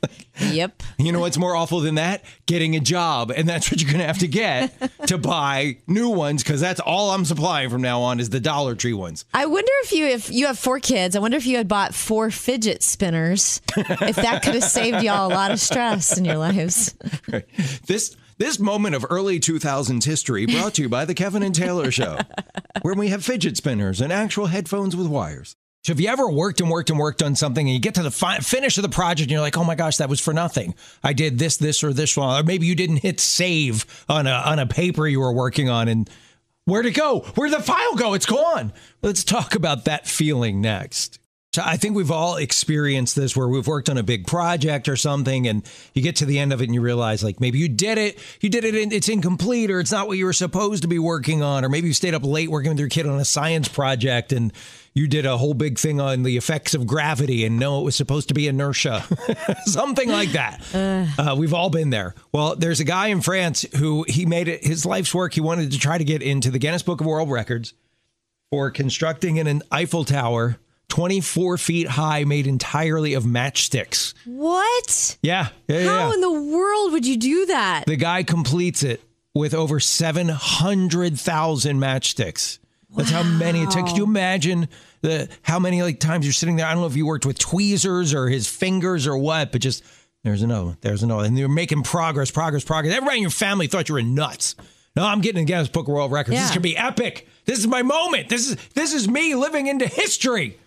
Yep. 0.51 0.83
you 0.97 1.11
know 1.11 1.19
what's 1.19 1.37
more 1.37 1.55
awful 1.55 1.79
than 1.79 1.95
that? 1.95 2.23
Getting 2.47 2.75
a 2.75 2.79
job, 2.79 3.31
and 3.31 3.47
that's 3.47 3.71
what 3.71 3.81
you're 3.81 3.89
going 3.89 4.01
to 4.01 4.07
have 4.07 4.17
to 4.19 4.27
get 4.27 4.73
to 5.07 5.17
buy 5.17 5.77
new 5.87 6.09
ones 6.09 6.43
because 6.43 6.59
that's 6.59 6.79
all 6.79 7.11
I'm 7.11 7.23
supplying 7.23 7.69
from 7.69 7.81
now 7.81 8.01
on 8.01 8.19
is 8.19 8.29
the 8.29 8.39
Dollar 8.39 8.75
Tree 8.75 8.93
ones. 8.93 9.23
I 9.33 9.45
wonder 9.45 9.71
if 9.83 9.91
you 9.93 10.05
if 10.07 10.29
you 10.31 10.47
have 10.47 10.59
four 10.59 10.79
kids, 10.79 11.15
I 11.15 11.19
wonder 11.19 11.37
if 11.37 11.45
you 11.45 11.57
had 11.57 11.67
bought 11.67 11.93
four 11.93 12.29
fidget 12.31 12.83
spinners, 12.83 13.61
if 13.77 14.15
that 14.17 14.43
could 14.43 14.55
have 14.55 14.63
saved 14.63 15.01
y'all 15.03 15.27
a 15.27 15.33
lot 15.33 15.51
of 15.51 15.59
stress 15.59 16.17
in 16.17 16.25
your 16.25 16.37
lives. 16.37 16.93
This 17.85 18.15
this 18.43 18.59
moment 18.59 18.93
of 18.93 19.05
early 19.09 19.39
2000s 19.39 20.03
history 20.03 20.45
brought 20.45 20.73
to 20.73 20.81
you 20.81 20.89
by 20.89 21.05
the 21.05 21.13
Kevin 21.13 21.43
and 21.43 21.55
Taylor 21.55 21.89
Show, 21.91 22.17
where 22.81 22.93
we 22.93 23.07
have 23.07 23.23
fidget 23.23 23.55
spinners 23.55 24.01
and 24.01 24.11
actual 24.11 24.47
headphones 24.47 24.97
with 24.97 25.07
wires. 25.07 25.55
So 25.85 25.93
if 25.93 25.99
you 26.01 26.09
ever 26.09 26.29
worked 26.29 26.59
and 26.59 26.69
worked 26.69 26.89
and 26.89 26.99
worked 26.99 27.23
on 27.23 27.35
something 27.35 27.65
and 27.65 27.73
you 27.73 27.79
get 27.79 27.95
to 27.95 28.03
the 28.03 28.11
fi- 28.11 28.39
finish 28.39 28.77
of 28.77 28.81
the 28.81 28.89
project 28.89 29.27
and 29.27 29.31
you're 29.31 29.39
like, 29.39 29.57
oh 29.57 29.63
my 29.63 29.75
gosh, 29.75 29.95
that 29.97 30.09
was 30.09 30.19
for 30.19 30.33
nothing. 30.33 30.75
I 31.01 31.13
did 31.13 31.39
this, 31.39 31.55
this, 31.55 31.85
or 31.85 31.93
this 31.93 32.17
one. 32.17 32.37
Or 32.37 32.43
maybe 32.43 32.65
you 32.65 32.75
didn't 32.75 32.97
hit 32.97 33.21
save 33.21 33.85
on 34.09 34.27
a, 34.27 34.31
on 34.31 34.59
a 34.59 34.67
paper 34.67 35.07
you 35.07 35.21
were 35.21 35.33
working 35.33 35.69
on 35.69 35.87
and 35.87 36.09
where'd 36.65 36.85
it 36.85 36.91
go? 36.91 37.21
Where'd 37.35 37.53
the 37.53 37.63
file 37.63 37.95
go? 37.95 38.13
It's 38.13 38.25
gone. 38.25 38.73
Let's 39.01 39.23
talk 39.23 39.55
about 39.55 39.85
that 39.85 40.05
feeling 40.05 40.59
next. 40.59 41.17
So 41.53 41.61
I 41.63 41.77
think 41.77 41.95
we've 41.95 42.09
all 42.09 42.37
experienced 42.37 43.15
this 43.15 43.37
where 43.37 43.47
we've 43.47 43.67
worked 43.67 43.87
on 43.87 43.99
a 43.99 44.03
big 44.03 44.25
project 44.25 44.89
or 44.89 44.95
something 44.95 45.47
and 45.47 45.63
you 45.93 46.01
get 46.01 46.15
to 46.15 46.25
the 46.25 46.39
end 46.39 46.51
of 46.51 46.61
it 46.61 46.65
and 46.65 46.73
you 46.73 46.81
realize 46.81 47.23
like 47.23 47.39
maybe 47.39 47.59
you 47.59 47.69
did 47.69 47.99
it, 47.99 48.17
you 48.41 48.49
did 48.49 48.65
it, 48.65 48.73
and 48.73 48.91
it's 48.91 49.07
incomplete 49.07 49.69
or 49.69 49.79
it's 49.79 49.91
not 49.91 50.07
what 50.07 50.17
you 50.17 50.25
were 50.25 50.33
supposed 50.33 50.81
to 50.81 50.87
be 50.87 50.97
working 50.97 51.43
on, 51.43 51.63
or 51.63 51.69
maybe 51.69 51.85
you 51.85 51.93
stayed 51.93 52.15
up 52.15 52.23
late 52.23 52.49
working 52.49 52.71
with 52.71 52.79
your 52.79 52.89
kid 52.89 53.05
on 53.05 53.19
a 53.19 53.25
science 53.25 53.67
project 53.67 54.33
and 54.33 54.51
you 54.95 55.07
did 55.07 55.27
a 55.27 55.37
whole 55.37 55.53
big 55.53 55.77
thing 55.77 56.01
on 56.01 56.23
the 56.23 56.37
effects 56.37 56.73
of 56.73 56.87
gravity 56.87 57.45
and 57.45 57.59
no, 57.59 57.81
it 57.81 57.83
was 57.83 57.95
supposed 57.95 58.29
to 58.29 58.33
be 58.33 58.47
inertia, 58.47 59.03
something 59.65 60.09
like 60.09 60.31
that. 60.31 60.59
Uh, 60.73 61.35
we've 61.37 61.53
all 61.53 61.69
been 61.69 61.91
there. 61.91 62.15
Well, 62.31 62.55
there's 62.55 62.79
a 62.79 62.83
guy 62.83 63.09
in 63.09 63.21
France 63.21 63.63
who 63.75 64.05
he 64.07 64.25
made 64.25 64.47
it 64.47 64.65
his 64.65 64.87
life's 64.87 65.13
work. 65.13 65.35
He 65.35 65.41
wanted 65.41 65.71
to 65.71 65.77
try 65.77 65.99
to 65.99 66.03
get 66.03 66.23
into 66.23 66.49
the 66.49 66.57
Guinness 66.57 66.81
Book 66.81 66.99
of 66.99 67.05
World 67.05 67.29
Records 67.29 67.75
for 68.49 68.71
constructing 68.71 69.37
an 69.37 69.61
Eiffel 69.71 70.03
Tower 70.03 70.57
24 70.93 71.57
feet 71.57 71.87
high, 71.87 72.23
made 72.23 72.45
entirely 72.45 73.15
of 73.15 73.23
matchsticks. 73.23 74.13
What? 74.25 75.17
Yeah. 75.23 75.47
yeah, 75.67 75.85
How 75.85 76.09
yeah. 76.09 76.13
in 76.13 76.21
the 76.21 76.31
world 76.31 76.91
would 76.91 77.07
you 77.07 77.17
do 77.17 77.47
that? 77.47 77.85
The 77.87 77.95
guy 77.95 78.21
completes 78.21 78.83
it 78.83 79.01
with 79.33 79.55
over 79.55 79.79
700,000 79.79 81.79
matchsticks. 81.79 82.59
That's 82.95 83.09
how 83.09 83.23
many 83.23 83.63
it 83.63 83.71
took. 83.71 83.87
Could 83.87 83.97
you 83.97 84.03
imagine 84.03 84.67
the 85.01 85.29
how 85.41 85.57
many 85.57 85.81
like 85.81 85.99
times 85.99 86.27
you're 86.27 86.33
sitting 86.33 86.57
there? 86.57 86.67
I 86.67 86.73
don't 86.73 86.81
know 86.81 86.87
if 86.87 86.95
you 86.95 87.07
worked 87.07 87.25
with 87.25 87.39
tweezers 87.39 88.13
or 88.13 88.29
his 88.29 88.47
fingers 88.47 89.07
or 89.07 89.17
what, 89.17 89.51
but 89.51 89.61
just 89.61 89.83
there's 90.23 90.43
another 90.43 90.65
one, 90.67 90.77
there's 90.81 91.01
another, 91.01 91.21
one. 91.21 91.25
and 91.25 91.39
you're 91.39 91.49
making 91.49 91.81
progress, 91.81 92.29
progress, 92.29 92.63
progress. 92.63 92.93
Everybody 92.93 93.17
in 93.17 93.23
your 93.23 93.31
family 93.31 93.65
thought 93.65 93.89
you 93.89 93.95
were 93.95 94.03
nuts. 94.03 94.55
No, 94.95 95.05
I'm 95.05 95.21
getting 95.21 95.41
a 95.41 95.45
Guinness 95.45 95.69
Book 95.69 95.87
of 95.87 95.93
World 95.95 96.11
Records. 96.11 96.37
This 96.37 96.49
Yeah. 96.49 96.53
could 96.53 96.61
be 96.61 96.77
epic. 96.77 97.27
This 97.45 97.57
is 97.57 97.65
my 97.65 97.81
moment. 97.81 98.29
This 98.29 98.47
is 98.47 98.57
this 98.75 98.93
is 98.93 99.09
me 99.09 99.33
living 99.33 99.65
into 99.65 99.87
history. 99.87 100.59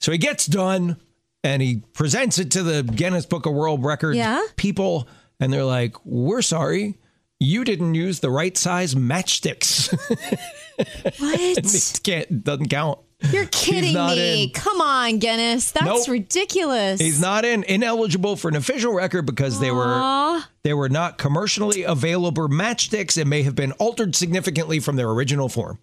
So 0.00 0.12
he 0.12 0.18
gets 0.18 0.46
done 0.46 0.96
and 1.44 1.62
he 1.62 1.82
presents 1.94 2.38
it 2.38 2.50
to 2.52 2.62
the 2.62 2.82
Guinness 2.82 3.26
Book 3.26 3.46
of 3.46 3.52
World 3.54 3.84
Records 3.84 4.16
Yeah. 4.18 4.44
people, 4.56 5.08
and 5.38 5.52
they're 5.52 5.64
like, 5.64 5.94
"We're 6.04 6.42
sorry, 6.42 6.98
you 7.38 7.64
didn't 7.64 7.94
use 7.94 8.20
the 8.20 8.30
right 8.30 8.56
size 8.56 8.94
matchsticks. 8.94 9.94
What? 11.18 11.38
it 11.40 12.00
can't 12.02 12.42
doesn't 12.44 12.68
count. 12.68 12.98
You're 13.30 13.44
kidding 13.46 13.92
me. 13.94 14.44
in. 14.44 14.50
Come 14.50 14.80
on, 14.80 15.18
Guinness. 15.18 15.72
That's 15.72 15.84
Nope. 15.84 16.08
ridiculous. 16.08 16.98
He's 17.00 17.20
not 17.20 17.44
in 17.44 17.64
ineligible 17.64 18.36
for 18.36 18.48
an 18.48 18.56
official 18.56 18.94
record 18.94 19.26
because 19.26 19.60
they 19.60 19.70
were 19.70 20.40
they 20.62 20.72
were 20.72 20.88
not 20.88 21.18
commercially 21.18 21.82
available 21.82 22.48
matchsticks 22.48 23.20
and 23.20 23.28
may 23.28 23.42
have 23.42 23.54
been 23.54 23.72
altered 23.72 24.16
significantly 24.16 24.80
from 24.80 24.96
their 24.96 25.10
original 25.10 25.50
form. 25.50 25.78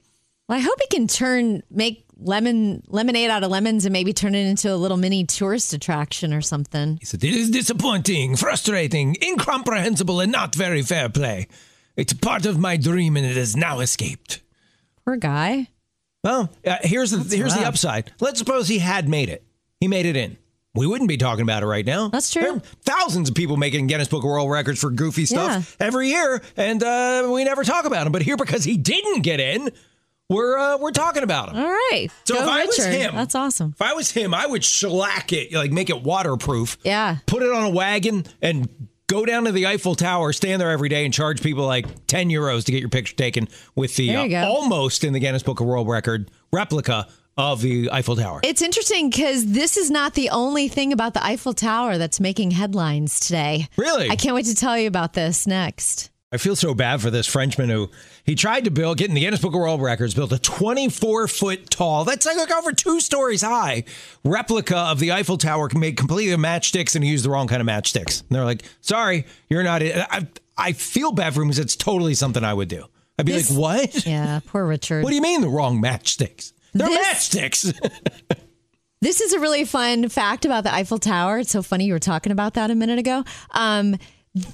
Well, 0.50 0.58
I 0.58 0.62
hope 0.62 0.80
he 0.82 0.88
can 0.88 1.08
turn 1.08 1.62
make 1.70 2.07
lemon 2.20 2.84
lemonade 2.88 3.30
out 3.30 3.44
of 3.44 3.52
lemons 3.52 3.86
and 3.86 3.94
maybe 3.94 4.14
turn 4.14 4.36
it 4.36 4.46
into 4.48 4.74
a 4.74 4.76
little 4.76 4.98
mini 4.98 5.26
tourist 5.26 5.74
attraction 5.74 6.34
or 6.34 6.42
something. 6.42 6.98
He 7.00 7.06
said, 7.06 7.24
It 7.24 7.34
is 7.34 7.50
disappointing, 7.50 8.36
frustrating, 8.36 9.16
incomprehensible, 9.22 10.20
and 10.20 10.32
not 10.32 10.56
very 10.56 10.82
fair 10.82 11.10
play. 11.10 11.48
It's 11.96 12.14
part 12.14 12.46
of 12.46 12.60
my 12.60 12.78
dream 12.78 13.18
and 13.18 13.26
it 13.26 13.38
has 13.38 13.56
now 13.56 13.80
escaped. 13.80 14.42
Poor 15.06 15.16
guy. 15.18 15.70
Well, 16.24 16.50
uh, 16.66 16.78
here's 16.82 17.12
the 17.12 17.36
here's 17.36 17.56
the 17.56 17.66
upside. 17.66 18.12
Let's 18.20 18.40
suppose 18.40 18.68
he 18.68 18.80
had 18.80 19.08
made 19.08 19.30
it. 19.30 19.44
He 19.80 19.88
made 19.88 20.06
it 20.06 20.16
in. 20.16 20.38
We 20.76 20.86
wouldn't 20.86 21.08
be 21.08 21.18
talking 21.18 21.42
about 21.42 21.64
it 21.64 21.66
right 21.66 21.86
now. 21.86 22.10
That's 22.10 22.30
true. 22.32 22.42
There 22.44 22.52
are 22.54 22.60
thousands 22.84 23.30
of 23.30 23.36
people 23.36 23.58
making 23.58 23.88
Guinness 23.88 24.10
Book 24.10 24.24
of 24.24 24.30
World 24.30 24.52
Records 24.52 24.80
for 24.80 24.92
goofy 24.92 25.26
stuff 25.26 25.76
Yeah. 25.80 25.86
every 25.88 26.10
year, 26.10 26.40
and 26.56 26.84
uh, 26.84 27.30
we 27.34 27.44
never 27.46 27.64
talk 27.64 27.86
about 27.86 28.06
him. 28.06 28.12
But 28.14 28.22
here, 28.22 28.38
because 28.38 28.64
he 28.64 28.78
didn't 28.78 29.22
get 29.22 29.40
in, 29.40 29.72
we're 30.30 30.58
uh, 30.58 30.78
we're 30.78 30.92
talking 30.92 31.24
about 31.24 31.50
him. 31.50 31.58
All 31.58 31.70
right. 31.70 32.10
So 32.26 32.36
Go 32.36 32.42
if 32.44 32.48
I 32.48 32.66
was 32.66 32.86
him- 32.86 33.16
That's 33.16 33.36
awesome. 33.36 33.72
If 33.76 33.82
I 33.82 33.94
was 33.94 34.12
him, 34.12 34.34
I 34.34 34.46
would 34.46 34.64
shellac 34.64 35.32
it, 35.34 35.54
like 35.54 35.72
make 35.72 35.90
it 35.90 36.04
waterproof. 36.04 36.78
Yeah. 36.84 37.18
Put 37.26 37.44
it 37.44 37.52
on 37.52 37.64
a 37.64 37.70
wagon 37.70 38.26
and 38.42 38.90
go 39.08 39.26
down 39.26 39.46
to 39.46 39.52
the 39.52 39.68
Eiffel 39.68 39.96
Tower, 39.96 40.34
stand 40.34 40.62
there 40.62 40.72
every 40.72 40.90
day, 40.90 41.06
and 41.06 41.14
charge 41.14 41.42
people 41.42 41.66
like 41.66 42.08
ten 42.08 42.30
euros 42.30 42.66
to 42.66 42.72
get 42.72 42.82
your 42.82 42.90
picture 42.90 43.16
taken 43.16 43.48
with 43.76 43.96
the 43.96 44.16
uh, 44.16 44.46
almost 44.46 45.04
in 45.04 45.14
the 45.14 45.20
Guinness 45.20 45.44
Book 45.44 45.60
of 45.60 45.66
World 45.66 45.88
Record 45.88 46.30
replica 46.52 47.08
of 47.38 47.62
the 47.62 47.90
Eiffel 47.92 48.16
Tower. 48.16 48.42
It's 48.44 48.62
interesting 48.62 49.10
because 49.10 49.46
this 49.46 49.78
is 49.78 49.92
not 49.92 50.16
the 50.16 50.32
only 50.32 50.68
thing 50.68 50.92
about 50.92 51.14
the 51.14 51.24
Eiffel 51.24 51.54
Tower 51.54 51.98
that's 51.98 52.20
making 52.20 52.52
headlines 52.52 53.20
today. 53.20 53.68
Really? 53.78 54.10
I 54.10 54.16
can't 54.16 54.36
wait 54.36 54.48
to 54.48 54.56
tell 54.56 54.78
you 54.78 54.88
about 54.88 55.14
this 55.14 55.46
next. 55.46 56.10
I 56.38 56.40
feel 56.40 56.56
so 56.56 56.76
bad 56.76 57.02
for 57.02 57.10
this 57.10 57.26
Frenchman 57.26 57.68
who 57.70 57.90
he 58.24 58.36
tried 58.36 58.66
to 58.66 58.70
build, 58.70 59.00
get 59.00 59.10
in 59.10 59.16
the 59.16 59.22
Guinness 59.22 59.42
Book 59.42 59.56
of 59.56 59.60
World 59.60 59.82
Records, 59.82 60.14
built 60.14 60.32
a 60.32 60.38
24 60.38 61.28
foot 61.28 61.68
tall, 61.72 62.06
that's 62.06 62.28
like 62.28 62.52
over 62.52 62.72
two 62.74 63.00
stories 63.00 63.42
high 63.42 63.86
replica 64.24 64.78
of 64.78 65.00
the 65.00 65.12
Eiffel 65.14 65.40
Tower 65.40 65.68
made 65.74 65.98
completely 65.98 66.34
of 66.34 66.40
matchsticks 66.40 66.94
and 66.94 67.04
he 67.04 67.10
used 67.10 67.26
the 67.26 67.32
wrong 67.32 67.48
kind 67.48 67.60
of 67.60 67.68
matchsticks. 67.68 68.22
And 68.22 68.30
they're 68.30 68.46
like, 68.46 68.62
sorry, 68.82 69.26
you're 69.50 69.64
not. 69.64 69.82
I, 69.82 70.28
I 70.56 70.74
feel 70.74 71.12
bad 71.12 71.34
for 71.34 71.42
him 71.42 71.48
because 71.48 71.58
it's 71.58 71.76
totally 71.76 72.14
something 72.14 72.44
I 72.44 72.54
would 72.54 72.68
do. 72.68 72.86
I'd 73.18 73.26
be 73.26 73.32
This- 73.32 73.50
like, 73.50 73.60
what? 73.60 74.06
Yeah, 74.06 74.40
poor 74.46 74.64
Richard. 74.68 75.04
What 75.04 75.10
do 75.10 75.16
you 75.16 75.24
mean 75.24 75.42
the 75.42 75.50
wrong 75.50 75.82
matchsticks? 75.82 76.54
They're 76.76 76.88
This- 76.88 77.30
matchsticks. 77.30 77.74
This 79.00 79.22
is 79.22 79.32
a 79.32 79.40
really 79.40 79.64
fun 79.64 80.10
fact 80.10 80.44
about 80.44 80.64
the 80.64 80.74
Eiffel 80.74 80.98
Tower. 80.98 81.38
It's 81.38 81.52
so 81.52 81.62
funny 81.62 81.86
you 81.86 81.94
were 81.94 82.00
talking 82.00 82.32
about 82.32 82.56
that 82.56 82.72
a 82.72 82.76
minute 82.76 82.98
ago. 82.98 83.24
Um, 83.52 83.96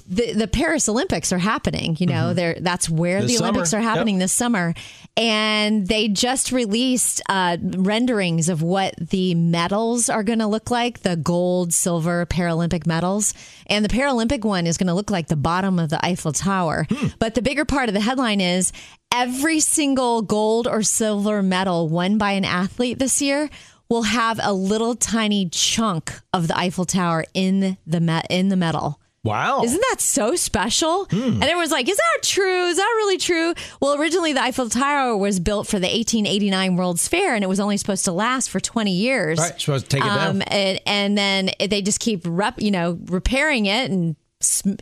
the 0.08 0.32
the 0.34 0.46
Paris 0.48 0.88
Olympics 0.88 1.32
are 1.32 1.38
happening. 1.38 1.96
You 1.98 2.06
know, 2.06 2.34
they're 2.34 2.56
that's 2.60 2.88
where 2.88 3.20
This 3.22 3.32
the 3.32 3.36
summer. 3.38 3.48
Olympics 3.50 3.74
are 3.74 3.80
happening 3.80 4.16
Yep. 4.16 4.24
this 4.24 4.32
summer, 4.32 4.74
and 5.16 5.86
they 5.86 6.08
just 6.08 6.52
released 6.52 7.22
uh, 7.28 7.56
renderings 7.60 8.48
of 8.48 8.62
what 8.62 8.94
the 8.98 9.34
medals 9.34 10.08
are 10.08 10.22
going 10.22 10.38
to 10.40 10.46
look 10.46 10.70
like: 10.70 11.00
the 11.00 11.16
gold, 11.16 11.72
silver 11.72 12.26
Paralympic 12.26 12.86
medals, 12.86 13.34
and 13.66 13.84
the 13.84 13.88
Paralympic 13.88 14.44
one 14.44 14.66
is 14.66 14.76
going 14.76 14.88
to 14.88 14.94
look 14.94 15.10
like 15.10 15.28
the 15.28 15.36
bottom 15.36 15.78
of 15.78 15.90
the 15.90 16.04
Eiffel 16.04 16.32
Tower. 16.32 16.86
But 17.18 17.34
the 17.34 17.42
bigger 17.42 17.64
part 17.64 17.88
of 17.88 17.94
the 17.94 18.00
headline 18.00 18.40
is 18.40 18.72
every 19.12 19.60
single 19.60 20.22
gold 20.22 20.66
or 20.66 20.82
silver 20.82 21.42
medal 21.42 21.88
won 21.88 22.18
by 22.18 22.32
an 22.32 22.44
athlete 22.44 22.98
this 22.98 23.22
year 23.22 23.48
will 23.88 24.02
have 24.04 24.40
a 24.42 24.52
little 24.52 24.94
tiny 24.96 25.48
chunk 25.50 26.12
of 26.32 26.48
the 26.48 26.58
Eiffel 26.58 26.84
Tower 26.86 27.24
in 27.34 27.76
the 27.86 28.00
me- 28.00 28.22
in 28.30 28.48
the 28.48 28.56
medal. 28.56 28.98
Wow. 29.24 29.62
Isn't 29.64 29.82
that 29.90 30.00
so 30.00 30.36
special? 30.36 31.06
And 31.10 31.42
everyone's 31.42 31.72
like, 31.72 31.88
"Is 31.88 31.96
that 31.96 32.22
true? 32.22 32.66
Is 32.68 32.76
that 32.76 32.92
really 32.98 33.18
true?" 33.18 33.54
Well, 33.80 33.98
originally 34.00 34.32
the 34.32 34.42
Eiffel 34.42 34.68
Tower 34.68 35.16
was 35.16 35.40
built 35.40 35.66
for 35.66 35.78
the 35.80 35.88
1889 35.88 36.76
World's 36.76 37.08
Fair, 37.08 37.34
and 37.34 37.42
it 37.42 37.48
was 37.48 37.58
only 37.58 37.76
supposed 37.78 38.04
to 38.04 38.12
last 38.12 38.50
for 38.50 38.60
20 38.60 38.92
years. 38.92 39.38
Right, 39.38 39.60
supposed 39.60 39.90
to 39.90 39.96
take 39.96 40.04
it 40.04 40.10
Um, 40.10 40.38
down. 40.38 40.42
and, 40.42 40.80
and 40.86 41.18
then 41.18 41.50
they 41.58 41.82
just 41.82 41.98
keep 41.98 42.22
rep, 42.24 42.60
you 42.60 42.70
know, 42.70 42.98
repairing 43.06 43.66
it 43.66 43.90
and 43.90 44.14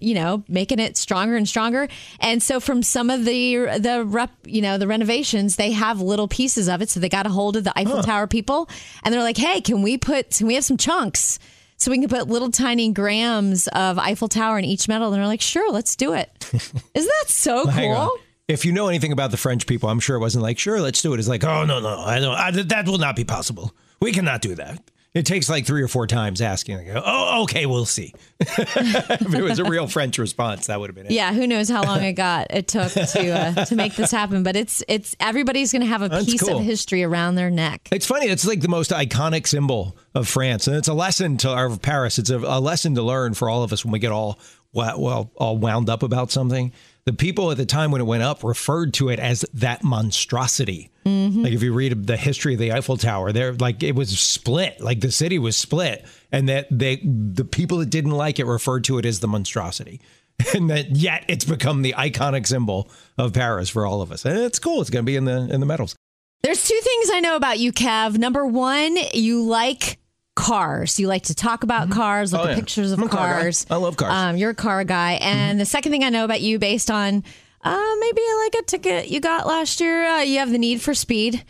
you 0.00 0.12
know 0.14 0.42
making 0.48 0.80
it 0.80 0.96
stronger 0.96 1.36
and 1.36 1.48
stronger. 1.48 1.86
And 2.18 2.42
so 2.42 2.58
from 2.58 2.82
some 2.82 3.10
of 3.10 3.24
the 3.24 3.78
the 3.78 4.02
rep, 4.04 4.30
you 4.44 4.60
know, 4.60 4.76
the 4.76 4.88
renovations, 4.88 5.54
they 5.54 5.70
have 5.70 6.00
little 6.00 6.26
pieces 6.26 6.68
of 6.68 6.82
it. 6.82 6.90
So 6.90 6.98
they 6.98 7.08
got 7.08 7.26
a 7.26 7.30
hold 7.30 7.56
of 7.56 7.62
the 7.62 7.72
Eiffel 7.78 8.02
Tower 8.02 8.26
people, 8.26 8.68
and 9.04 9.14
they're 9.14 9.22
like, 9.22 9.36
"Hey, 9.36 9.60
can 9.60 9.82
we 9.82 9.96
put? 9.98 10.30
Can 10.30 10.48
we 10.48 10.54
have 10.56 10.64
some 10.64 10.76
chunks?" 10.78 11.38
So 11.82 11.90
we 11.90 11.98
can 11.98 12.08
put 12.08 12.28
little 12.28 12.52
tiny 12.52 12.92
grams 12.92 13.66
of 13.66 13.98
Eiffel 13.98 14.28
Tower 14.28 14.56
in 14.56 14.64
each 14.64 14.86
medal. 14.86 15.08
And 15.12 15.16
they're 15.16 15.26
like, 15.26 15.40
sure, 15.40 15.68
let's 15.72 15.96
do 15.96 16.12
it. 16.12 16.30
Isn't 16.52 16.72
that 16.94 17.24
so 17.26 17.64
cool? 17.64 18.12
If 18.46 18.64
you 18.64 18.70
know 18.70 18.86
anything 18.86 19.10
about 19.10 19.32
the 19.32 19.36
French 19.36 19.66
people, 19.66 19.88
I'm 19.88 19.98
sure 19.98 20.14
it 20.14 20.20
wasn't 20.20 20.44
like, 20.44 20.60
sure, 20.60 20.80
let's 20.80 21.02
do 21.02 21.12
it. 21.12 21.18
It's 21.18 21.26
like, 21.26 21.42
oh, 21.42 21.64
no, 21.64 21.80
no, 21.80 21.98
I 21.98 22.20
don't, 22.20 22.36
I, 22.36 22.50
that 22.52 22.86
will 22.86 22.98
not 22.98 23.16
be 23.16 23.24
possible. 23.24 23.74
We 24.00 24.12
cannot 24.12 24.42
do 24.42 24.54
that. 24.54 24.80
It 25.14 25.26
takes 25.26 25.50
like 25.50 25.66
three 25.66 25.82
or 25.82 25.88
four 25.88 26.06
times 26.06 26.40
asking. 26.40 26.78
Like, 26.78 27.02
oh, 27.04 27.42
okay, 27.42 27.66
we'll 27.66 27.84
see. 27.84 28.14
if 28.40 29.34
it 29.34 29.42
was 29.42 29.58
a 29.58 29.64
real 29.64 29.86
French 29.86 30.16
response, 30.16 30.68
that 30.68 30.80
would 30.80 30.88
have 30.88 30.94
been 30.94 31.04
it. 31.04 31.12
Yeah, 31.12 31.34
who 31.34 31.46
knows 31.46 31.68
how 31.68 31.82
long 31.82 32.02
it 32.02 32.14
got 32.14 32.46
it 32.48 32.66
took 32.66 32.90
to 32.92 33.30
uh, 33.30 33.64
to 33.66 33.76
make 33.76 33.94
this 33.94 34.10
happen, 34.10 34.42
but 34.42 34.56
it's 34.56 34.82
it's 34.88 35.14
everybody's 35.20 35.70
going 35.70 35.82
to 35.82 35.88
have 35.88 36.00
a 36.00 36.08
That's 36.08 36.24
piece 36.24 36.42
cool. 36.42 36.58
of 36.58 36.64
history 36.64 37.02
around 37.02 37.34
their 37.34 37.50
neck. 37.50 37.88
It's 37.92 38.06
funny. 38.06 38.28
It's 38.28 38.46
like 38.46 38.60
the 38.60 38.68
most 38.68 38.90
iconic 38.90 39.46
symbol 39.46 39.98
of 40.14 40.28
France, 40.28 40.66
and 40.66 40.76
it's 40.76 40.88
a 40.88 40.94
lesson 40.94 41.36
to 41.38 41.50
our 41.50 41.76
Paris. 41.76 42.18
It's 42.18 42.30
a, 42.30 42.38
a 42.38 42.60
lesson 42.60 42.94
to 42.94 43.02
learn 43.02 43.34
for 43.34 43.50
all 43.50 43.62
of 43.62 43.72
us 43.74 43.84
when 43.84 43.92
we 43.92 43.98
get 43.98 44.12
all 44.12 44.38
well, 44.72 45.30
all 45.36 45.56
wound 45.58 45.88
up 45.90 46.02
about 46.02 46.30
something. 46.30 46.72
The 47.04 47.12
people 47.12 47.50
at 47.50 47.56
the 47.56 47.66
time 47.66 47.90
when 47.90 48.00
it 48.00 48.04
went 48.04 48.22
up 48.22 48.44
referred 48.44 48.94
to 48.94 49.08
it 49.08 49.18
as 49.18 49.44
that 49.54 49.82
monstrosity. 49.82 50.90
Mm-hmm. 51.04 51.42
Like 51.42 51.52
if 51.52 51.62
you 51.62 51.72
read 51.72 52.06
the 52.06 52.16
history 52.16 52.54
of 52.54 52.60
the 52.60 52.72
Eiffel 52.72 52.96
Tower, 52.96 53.32
there 53.32 53.52
like 53.54 53.82
it 53.82 53.96
was 53.96 54.16
split. 54.18 54.80
Like 54.80 55.00
the 55.00 55.10
city 55.10 55.38
was 55.38 55.56
split, 55.56 56.06
and 56.30 56.48
that 56.48 56.68
they 56.70 56.96
the 56.96 57.44
people 57.44 57.78
that 57.78 57.90
didn't 57.90 58.12
like 58.12 58.38
it 58.38 58.46
referred 58.46 58.84
to 58.84 58.98
it 58.98 59.06
as 59.06 59.20
the 59.20 59.28
monstrosity. 59.28 60.00
And 60.54 60.70
that 60.70 60.96
yet 60.96 61.24
it's 61.28 61.44
become 61.44 61.82
the 61.82 61.92
iconic 61.92 62.48
symbol 62.48 62.90
of 63.16 63.32
Paris 63.32 63.68
for 63.68 63.86
all 63.86 64.02
of 64.02 64.10
us. 64.10 64.24
And 64.24 64.36
it's 64.38 64.58
cool. 64.58 64.80
It's 64.80 64.90
going 64.90 65.04
to 65.04 65.06
be 65.06 65.14
in 65.14 65.24
the 65.24 65.48
in 65.52 65.60
the 65.60 65.66
medals. 65.66 65.94
There's 66.42 66.66
two 66.66 66.80
things 66.82 67.10
I 67.12 67.20
know 67.20 67.36
about 67.36 67.60
you, 67.60 67.72
Kev. 67.72 68.18
Number 68.18 68.44
one, 68.44 68.96
you 69.14 69.44
like 69.44 69.98
cars. 70.34 70.98
You 70.98 71.08
like 71.08 71.24
to 71.24 71.34
talk 71.34 71.62
about 71.62 71.90
cars, 71.90 72.32
look 72.32 72.42
Oh, 72.42 72.44
at 72.44 72.50
yeah. 72.50 72.56
pictures 72.56 72.92
of 72.92 72.98
I'm 72.98 73.06
a 73.06 73.08
car 73.08 73.40
cars. 73.40 73.66
I 73.70 73.76
love 73.76 73.96
cars. 73.96 74.12
Um, 74.12 74.36
you're 74.36 74.50
a 74.50 74.54
car 74.54 74.82
guy. 74.84 75.12
And 75.20 75.60
the 75.60 75.66
second 75.66 75.92
thing 75.92 76.04
I 76.04 76.08
know 76.08 76.24
about 76.24 76.40
you, 76.40 76.58
based 76.58 76.90
on 76.90 77.22
uh, 77.64 77.94
maybe 78.00 78.22
like 78.44 78.54
a 78.56 78.62
ticket 78.62 79.08
you 79.08 79.20
got 79.20 79.46
last 79.46 79.80
year, 79.80 80.04
uh, 80.06 80.20
you 80.22 80.38
have 80.38 80.50
the 80.50 80.58
need 80.58 80.80
for 80.80 80.94
speed. 80.94 81.44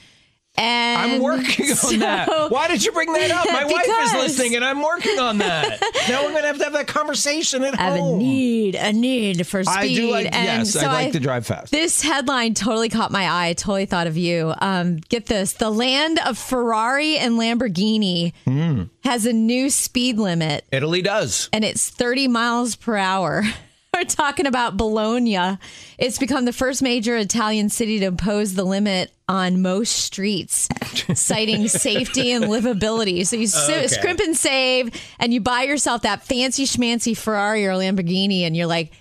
And 0.55 1.13
I'm 1.15 1.23
working 1.23 1.71
on 1.71 1.77
so- 1.77 1.97
that. 1.97 2.51
Why 2.51 2.69
did 2.69 2.85
you 2.85 2.93
bring 2.93 3.11
that 3.15 3.31
up? 3.31 3.47
My 3.47 3.65
wife 3.65 3.87
is 3.89 4.13
listening, 4.39 4.55
and 4.57 4.63
I'm 4.65 4.83
working 4.83 5.19
on 5.19 5.39
that. 5.39 5.81
now 6.11 6.23
we're 6.25 6.31
going 6.33 6.43
to 6.43 6.49
have 6.49 6.59
to 6.59 6.65
have 6.65 6.73
that 6.75 6.87
conversation 6.87 7.65
at 7.65 7.79
I 7.81 7.83
have 7.85 7.95
a 7.97 8.01
home. 8.01 8.19
need, 8.19 8.75
a 8.75 8.93
need 8.93 9.47
for 9.47 9.65
speed. 9.65 9.75
I 9.75 9.95
do 9.95 10.11
like- 10.11 10.27
and 10.27 10.45
yes, 10.67 10.73
so 10.73 10.81
I 10.81 11.05
like 11.05 11.13
to 11.13 11.21
drive 11.21 11.47
fast. 11.47 11.73
This 11.73 12.03
headline 12.03 12.53
totally 12.53 12.91
caught 12.91 13.11
my 13.11 13.25
eye. 13.25 13.49
I 13.49 13.53
totally 13.55 13.87
thought 13.87 14.07
of 14.07 14.19
you. 14.19 14.53
Um, 14.61 14.97
get 15.09 15.25
this: 15.27 15.55
the 15.55 15.71
land 15.71 16.19
of 16.27 16.37
Ferrari 16.37 17.17
and 17.17 17.39
Lamborghini 17.41 18.35
Hmm. 18.45 18.83
has 19.05 19.25
a 19.25 19.33
new 19.33 19.71
speed 19.71 20.19
limit, 20.19 20.65
Italy 20.71 21.01
does. 21.01 21.49
and 21.55 21.65
it's 21.65 21.89
30 21.89 22.29
miles 22.29 22.77
per 22.77 22.97
hour. 22.97 23.43
We're 23.95 24.05
talking 24.05 24.47
about 24.47 24.77
Bologna. 24.79 25.59
It's 25.99 26.19
become 26.19 26.47
the 26.47 26.53
first 26.53 26.83
major 26.83 27.15
Italian 27.17 27.69
city 27.69 27.99
to 28.01 28.07
impose 28.07 28.55
the 28.55 28.65
limit 28.65 29.13
on 29.33 29.63
most 29.63 29.93
streets, 29.97 30.69
citing 31.15 31.67
safety 31.67 32.33
and 32.33 32.45
livability. 32.45 33.27
So 33.27 33.37
you 33.37 33.49
Okay. 33.65 33.87
scrimp 33.89 34.21
and 34.21 34.37
save, 34.37 34.91
and 35.19 35.33
you 35.33 35.41
buy 35.41 35.63
yourself 35.63 36.03
that 36.03 36.23
fancy 36.23 36.67
schmancy 36.67 37.17
Ferrari 37.17 37.67
or 37.67 37.73
Lamborghini, 37.73 38.43
and 38.43 38.55
you're 38.55 38.67
like, 38.67 38.93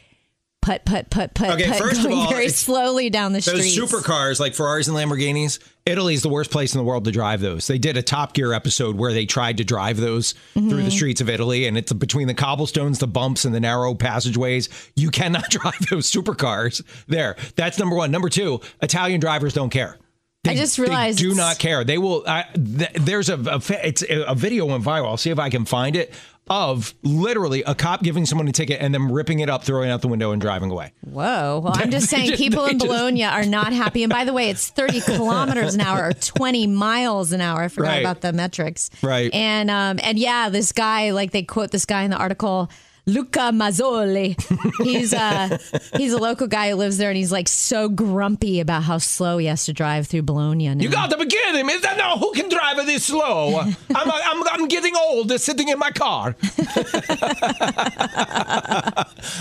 put, 0.62 0.86
put, 0.86 1.10
put, 1.10 1.34
put, 1.34 1.50
Okay, 1.50 1.68
put, 1.68 1.78
first 1.78 2.06
of 2.06 2.12
all, 2.12 2.30
very 2.30 2.48
slowly 2.50 3.10
down 3.10 3.34
the 3.34 3.42
street. 3.42 3.58
Those 3.58 3.76
supercars 3.78 4.40
like 4.40 4.54
Ferraris 4.54 4.88
and 4.88 4.96
Lamborghinis, 4.96 5.60
Italy's 5.88 6.22
the 6.22 6.30
worst 6.30 6.52
place 6.52 6.74
in 6.74 6.78
the 6.78 6.84
world 6.84 7.04
to 7.06 7.12
drive 7.12 7.42
those. 7.42 7.66
They 7.68 7.80
did 7.80 7.98
a 7.98 8.04
Top 8.04 8.34
Gear 8.34 8.54
episode 8.54 8.96
where 8.96 9.12
they 9.12 9.26
tried 9.26 9.58
to 9.58 9.64
drive 9.64 9.98
those 9.98 10.34
through 10.54 10.62
Mm-hmm. 10.62 10.86
the 10.86 10.92
streets 10.92 11.20
of 11.20 11.30
Italy, 11.30 11.66
and 11.66 11.78
it's 11.78 11.92
between 11.92 12.28
the 12.28 12.36
cobblestones, 12.36 13.00
the 13.00 13.08
bumps, 13.08 13.44
and 13.44 13.54
the 13.56 13.60
narrow 13.60 13.96
passageways. 13.96 14.70
You 14.96 15.10
cannot 15.10 15.50
drive 15.50 15.80
those 15.90 16.10
supercars 16.10 16.84
there. 17.08 17.36
That's 17.56 17.80
number 17.80 17.96
one. 17.96 18.12
Number 18.12 18.30
two, 18.30 18.62
Italian 18.82 19.20
drivers 19.20 19.54
don't 19.54 19.72
care. 19.72 19.98
I 20.48 20.56
just 20.56 20.80
realized 20.80 21.20
they 21.20 21.24
do 21.24 21.36
not 21.36 21.60
care. 21.60 21.84
They 21.84 21.98
will. 22.00 22.24
I, 22.28 22.46
th- 22.54 22.94
there's 22.96 23.30
a, 23.30 23.36
a 23.38 23.62
it's 23.88 24.04
a 24.10 24.34
video 24.34 24.66
went 24.66 24.84
viral. 24.84 25.06
I'll 25.08 25.18
see 25.18 25.30
if 25.30 25.38
I 25.38 25.50
can 25.52 25.66
find 25.66 25.96
it 25.96 26.14
of 26.50 26.96
literally 27.04 27.62
a 27.64 27.76
cop 27.76 28.02
giving 28.02 28.26
someone 28.26 28.48
a 28.48 28.52
ticket 28.52 28.82
and 28.82 28.94
them 28.94 29.12
ripping 29.12 29.40
it 29.40 29.50
up, 29.50 29.64
throwing 29.64 29.90
it 29.90 29.94
out 29.94 30.02
the 30.02 30.08
window, 30.08 30.32
and 30.32 30.42
driving 30.42 30.72
away. 30.72 30.92
Whoa. 31.02 31.62
Well, 31.64 31.74
I'm 31.76 31.92
just 31.92 32.10
saying 32.10 32.30
just- 32.32 32.42
people 32.42 32.66
they 32.66 32.72
in 32.72 32.80
just- 32.80 32.90
Bologna 32.92 33.24
are 33.26 33.46
not 33.46 33.72
happy. 33.72 34.02
And 34.04 34.12
by 34.12 34.26
the 34.26 34.34
way, 34.34 34.50
it's 34.50 34.68
30 34.70 35.02
kilometers 35.06 35.76
an 35.76 35.82
hour 35.82 36.08
or 36.08 36.14
20 36.14 36.66
miles 36.68 37.32
an 37.34 37.40
hour. 37.42 37.62
I 37.62 37.68
forgot 37.68 37.90
Right. 37.90 38.00
about 38.00 38.22
the 38.22 38.34
metrics. 38.34 38.90
Right. 39.04 39.32
And 39.36 39.70
um 39.70 40.00
and 40.02 40.18
yeah, 40.18 40.50
this 40.50 40.72
guy, 40.72 41.12
like 41.12 41.32
they 41.32 41.44
quote 41.44 41.70
this 41.70 41.86
guy 41.86 42.02
in 42.02 42.10
the 42.10 42.18
article, 42.18 42.72
Luca 43.08 43.52
Mazzoli. 43.52 44.36
He's 44.84 45.14
uh 45.14 45.58
he's 45.96 46.14
a 46.14 46.18
local 46.18 46.48
guy 46.48 46.70
who 46.70 46.76
lives 46.76 46.98
there 46.98 47.10
and 47.10 47.18
he's 47.18 47.32
like 47.32 47.48
so 47.48 47.90
grumpy 47.90 48.60
about 48.60 48.84
how 48.84 48.98
slow 49.00 49.38
he 49.38 49.48
has 49.48 49.66
to 49.66 49.74
drive 49.74 50.08
through 50.08 50.22
Bologna 50.24 50.74
now. 50.74 50.82
You 50.82 50.90
got 50.90 51.10
to 51.12 51.18
be 51.18 51.26
kidding 51.26 51.66
me. 51.66 51.74
No, 51.98 52.18
who 52.18 52.32
can 52.34 52.50
drive 52.50 52.78
it 52.80 52.86
this 52.86 53.06
slow? 53.06 53.60
I'm, 53.60 53.76
I'm, 53.90 54.48
I'm 54.48 54.68
getting 54.68 54.96
old 54.96 55.32
sitting 55.40 55.70
in 55.70 55.80
my 55.80 55.92
car. 55.92 56.36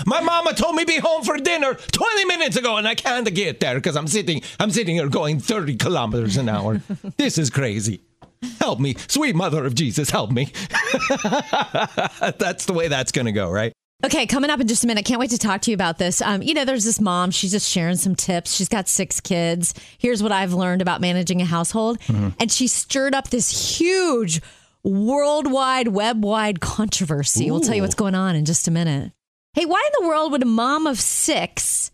my 0.05 0.21
mama 0.21 0.53
told 0.53 0.75
me 0.75 0.85
be 0.85 0.97
home 0.97 1.23
for 1.23 1.37
dinner 1.37 1.75
20 1.75 2.25
minutes 2.25 2.55
ago 2.57 2.77
and 2.77 2.87
I 2.87 2.95
can't 2.95 3.31
get 3.33 3.59
there 3.59 3.75
because 3.75 3.95
I'm 3.95 4.07
sitting, 4.07 4.41
I'm 4.59 4.71
sitting 4.71 4.95
here 4.95 5.07
going 5.09 5.39
30 5.39 5.75
kilometers 5.75 6.37
an 6.37 6.49
hour. 6.49 6.81
this 7.17 7.37
is 7.37 7.49
crazy. 7.49 8.01
Help 8.59 8.79
me. 8.79 8.95
Sweet 9.07 9.35
mother 9.35 9.65
of 9.65 9.75
Jesus, 9.75 10.09
help 10.09 10.31
me. 10.31 10.45
that's 12.37 12.65
the 12.65 12.73
way 12.73 12.87
that's 12.87 13.11
going 13.11 13.25
to 13.25 13.31
go, 13.31 13.49
right? 13.49 13.73
Okay, 14.03 14.25
coming 14.25 14.49
up 14.49 14.59
in 14.59 14.67
just 14.67 14.83
a 14.83 14.87
minute. 14.87 15.01
I 15.01 15.03
can't 15.03 15.19
wait 15.19 15.29
to 15.29 15.37
talk 15.37 15.61
to 15.61 15.71
you 15.71 15.75
about 15.75 15.99
this. 15.99 16.23
Um, 16.23 16.41
you 16.41 16.55
know, 16.55 16.65
there's 16.65 16.83
this 16.83 16.99
mom. 16.99 17.29
She's 17.29 17.51
just 17.51 17.69
sharing 17.69 17.97
some 17.97 18.15
tips. 18.15 18.55
She's 18.55 18.69
got 18.69 18.87
six 18.87 19.19
kids. 19.19 19.75
Here's 19.99 20.23
what 20.23 20.31
I've 20.31 20.53
learned 20.53 20.81
about 20.81 21.01
managing 21.01 21.39
a 21.41 21.45
household. 21.45 21.99
And 22.39 22.51
she 22.51 22.67
stirred 22.67 23.13
up 23.13 23.29
this 23.29 23.77
huge 23.77 24.41
worldwide, 24.83 25.89
web 25.89 26.23
wide 26.23 26.61
controversy. 26.61 27.51
We'll 27.51 27.59
tell 27.59 27.75
you 27.75 27.83
what's 27.83 27.93
going 27.95 28.15
on 28.15 28.35
in 28.35 28.45
just 28.45 28.67
a 28.67 28.71
minute. 28.71 29.11
Hey, 29.53 29.65
why 29.65 29.83
in 29.85 30.03
the 30.03 30.09
world 30.09 30.31
would 30.31 30.41
a 30.41 30.47
mom 30.47 30.87
of 30.87 30.99
six 30.99 31.91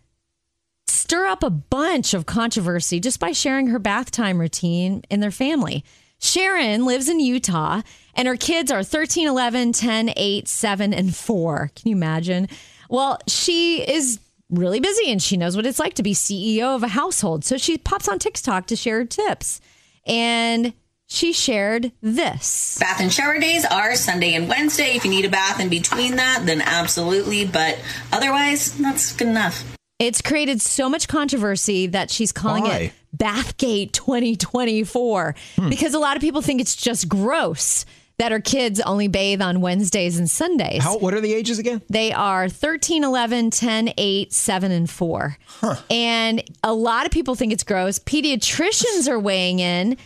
stir 0.88 1.26
up 1.26 1.44
a 1.44 1.50
bunch 1.50 2.14
of 2.14 2.26
controversy 2.26 3.00
just 3.00 3.20
by 3.20 3.32
sharing 3.32 3.68
her 3.68 3.80
bath 3.80 4.12
time 4.12 4.40
routine 4.40 5.02
in 5.10 5.20
their 5.20 5.32
family. 5.32 5.84
Sharon 6.20 6.86
lives 6.86 7.10
in 7.10 7.20
Utah 7.20 7.82
and 8.14 8.28
her 8.28 8.36
kids 8.36 8.72
are 8.72 8.84
13, 8.84 9.28
11, 9.28 9.74
10, 9.74 10.14
8, 10.16 10.48
7, 10.48 10.94
and 10.94 11.16
4. 11.16 11.72
Can 11.76 11.90
you 11.90 11.96
imagine? 11.96 12.48
Well, 12.90 13.20
she 13.28 13.88
is 13.88 14.20
really 14.50 14.80
busy 14.80 15.12
and 15.12 15.22
she 15.22 15.38
knows 15.38 15.56
what 15.56 15.66
it's 15.66 15.80
like 15.80 15.94
to 15.96 16.04
be 16.04 16.14
CEO 16.14 16.76
of 16.76 16.84
a 16.84 16.88
household. 16.90 17.46
So 17.46 17.58
she 17.58 17.78
pops 17.78 18.08
on 18.08 18.20
TikTok 18.20 18.68
to 18.68 18.76
share 18.76 19.06
tips. 19.06 19.62
And 20.06 20.74
she 21.08 21.32
shared 21.34 21.92
this. 22.02 22.78
Bath 22.80 23.00
and 23.00 23.12
shower 23.12 23.40
days 23.40 23.66
are 23.66 23.96
Sunday 23.96 24.34
and 24.34 24.50
Wednesday. 24.50 24.96
If 24.96 25.06
you 25.06 25.12
need 25.12 25.26
a 25.26 25.30
bath 25.30 25.60
in 25.60 25.70
between 25.70 26.18
that, 26.18 26.44
then 26.46 26.62
absolutely. 26.62 27.46
But 27.46 27.80
otherwise, 28.12 28.78
that's 28.78 29.14
good 29.14 29.28
enough. 29.28 29.77
It's 30.00 30.22
created 30.22 30.62
so 30.62 30.90
much 30.90 31.08
controversy 31.08 31.88
that 31.88 32.12
she's 32.12 32.32
calling 32.32 32.64
Why? 32.64 32.78
it 32.78 32.94
Bathgate 33.16 33.94
2024 33.94 35.36
hmm. 35.56 35.70
because 35.70 35.94
a 35.94 36.00
lot 36.00 36.16
of 36.16 36.22
people 36.22 36.42
think 36.42 36.62
it's 36.62 36.76
just 36.76 37.10
gross 37.10 37.86
that 38.20 38.32
her 38.32 38.40
kids 38.40 38.80
only 38.82 39.08
bathe 39.08 39.42
on 39.42 39.62
Wednesdays 39.62 40.18
and 40.18 40.30
Sundays. 40.30 40.84
How, 40.84 40.98
what 40.98 41.14
are 41.14 41.22
the 41.22 41.34
ages 41.34 41.60
again? 41.60 41.82
They 41.90 42.12
are 42.12 42.50
13, 42.50 43.04
11, 43.04 43.52
10, 43.52 43.94
8, 43.96 44.34
7, 44.34 44.72
and 44.72 44.90
4. 44.90 45.38
And 45.90 46.44
a 46.64 46.74
lot 46.74 47.06
of 47.06 47.12
people 47.12 47.36
think 47.36 47.54
it's 47.54 47.64
gross. 47.64 48.00
Pediatricians 48.00 49.08
are 49.08 49.20
weighing 49.20 49.60
in 49.60 49.98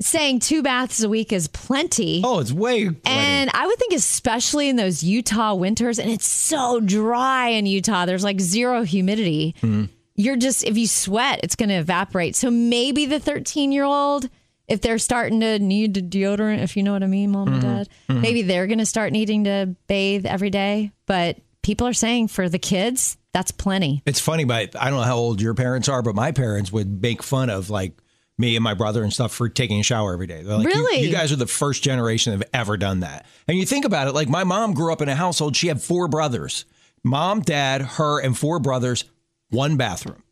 saying 0.00 0.40
two 0.40 0.62
baths 0.62 1.02
a 1.02 1.08
week 1.08 1.32
is 1.32 1.48
plenty. 1.48 2.22
Oh, 2.24 2.40
it's 2.40 2.52
way. 2.52 2.84
plenty. 2.84 3.00
And 3.04 3.50
I 3.52 3.66
would 3.66 3.78
think, 3.78 3.92
especially 3.92 4.68
in 4.68 4.76
those 4.76 5.02
Utah 5.02 5.54
winters, 5.54 5.98
and 5.98 6.10
it's 6.10 6.26
so 6.26 6.80
dry 6.80 7.48
in 7.48 7.66
Utah, 7.66 8.06
there's 8.06 8.24
like 8.24 8.40
zero 8.40 8.82
humidity. 8.82 9.54
Hmm. 9.60 9.84
You're 10.14 10.36
just, 10.36 10.64
if 10.64 10.78
you 10.78 10.86
sweat, 10.86 11.40
it's 11.42 11.56
going 11.56 11.68
to 11.68 11.74
evaporate. 11.74 12.36
So 12.36 12.50
maybe 12.50 13.06
the 13.06 13.20
13 13.20 13.70
year 13.72 13.84
old, 13.84 14.28
if 14.66 14.80
they're 14.80 14.98
starting 14.98 15.40
to 15.40 15.58
need 15.58 15.94
deodorant, 16.10 16.62
if 16.62 16.76
you 16.76 16.82
know 16.82 16.92
what 16.92 17.02
I 17.02 17.06
mean, 17.06 17.30
mom 17.30 17.48
and 17.48 17.62
mm-hmm. 17.62 17.76
dad, 17.76 17.88
mm-hmm. 18.08 18.20
maybe 18.20 18.42
they're 18.42 18.66
going 18.66 18.78
to 18.78 18.86
start 18.86 19.12
needing 19.12 19.44
to 19.44 19.76
bathe 19.86 20.24
every 20.24 20.50
day. 20.50 20.92
But 21.06 21.38
people 21.62 21.86
are 21.86 21.92
saying 21.92 22.28
for 22.28 22.48
the 22.48 22.58
kids, 22.58 23.18
that's 23.32 23.50
plenty. 23.50 24.02
It's 24.06 24.20
funny, 24.20 24.44
but 24.44 24.74
I 24.80 24.88
don't 24.88 24.98
know 24.98 25.04
how 25.04 25.16
old 25.16 25.42
your 25.42 25.52
parents 25.52 25.88
are, 25.90 26.00
but 26.00 26.14
my 26.14 26.32
parents 26.32 26.72
would 26.72 27.02
make 27.02 27.22
fun 27.22 27.50
of 27.50 27.68
like 27.68 27.92
me 28.38 28.54
and 28.56 28.62
my 28.62 28.74
brother 28.74 29.02
and 29.02 29.12
stuff 29.12 29.32
for 29.32 29.48
taking 29.48 29.80
a 29.80 29.82
shower 29.82 30.12
every 30.12 30.26
day. 30.26 30.42
Like, 30.42 30.64
"You- 30.64 30.70
Really? 30.72 31.00
You, 31.06 31.10
guys 31.12 31.32
are 31.32 31.36
the 31.36 31.46
first 31.46 31.82
generation 31.82 32.32
that 32.32 32.38
have 32.44 32.50
ever 32.62 32.76
done 32.76 33.00
that. 33.00 33.24
And 33.48 33.56
you 33.58 33.64
think 33.64 33.84
about 33.84 34.08
it, 34.08 34.12
like 34.12 34.28
my 34.28 34.44
mom 34.44 34.74
grew 34.74 34.92
up 34.92 35.00
in 35.00 35.08
a 35.08 35.14
household, 35.14 35.56
she 35.56 35.68
had 35.68 35.80
four 35.82 36.08
brothers 36.08 36.64
mom, 37.02 37.40
dad, 37.40 37.82
her, 37.82 38.20
and 38.20 38.36
four 38.36 38.58
brothers, 38.58 39.04
one 39.50 39.76
bathroom. 39.76 40.22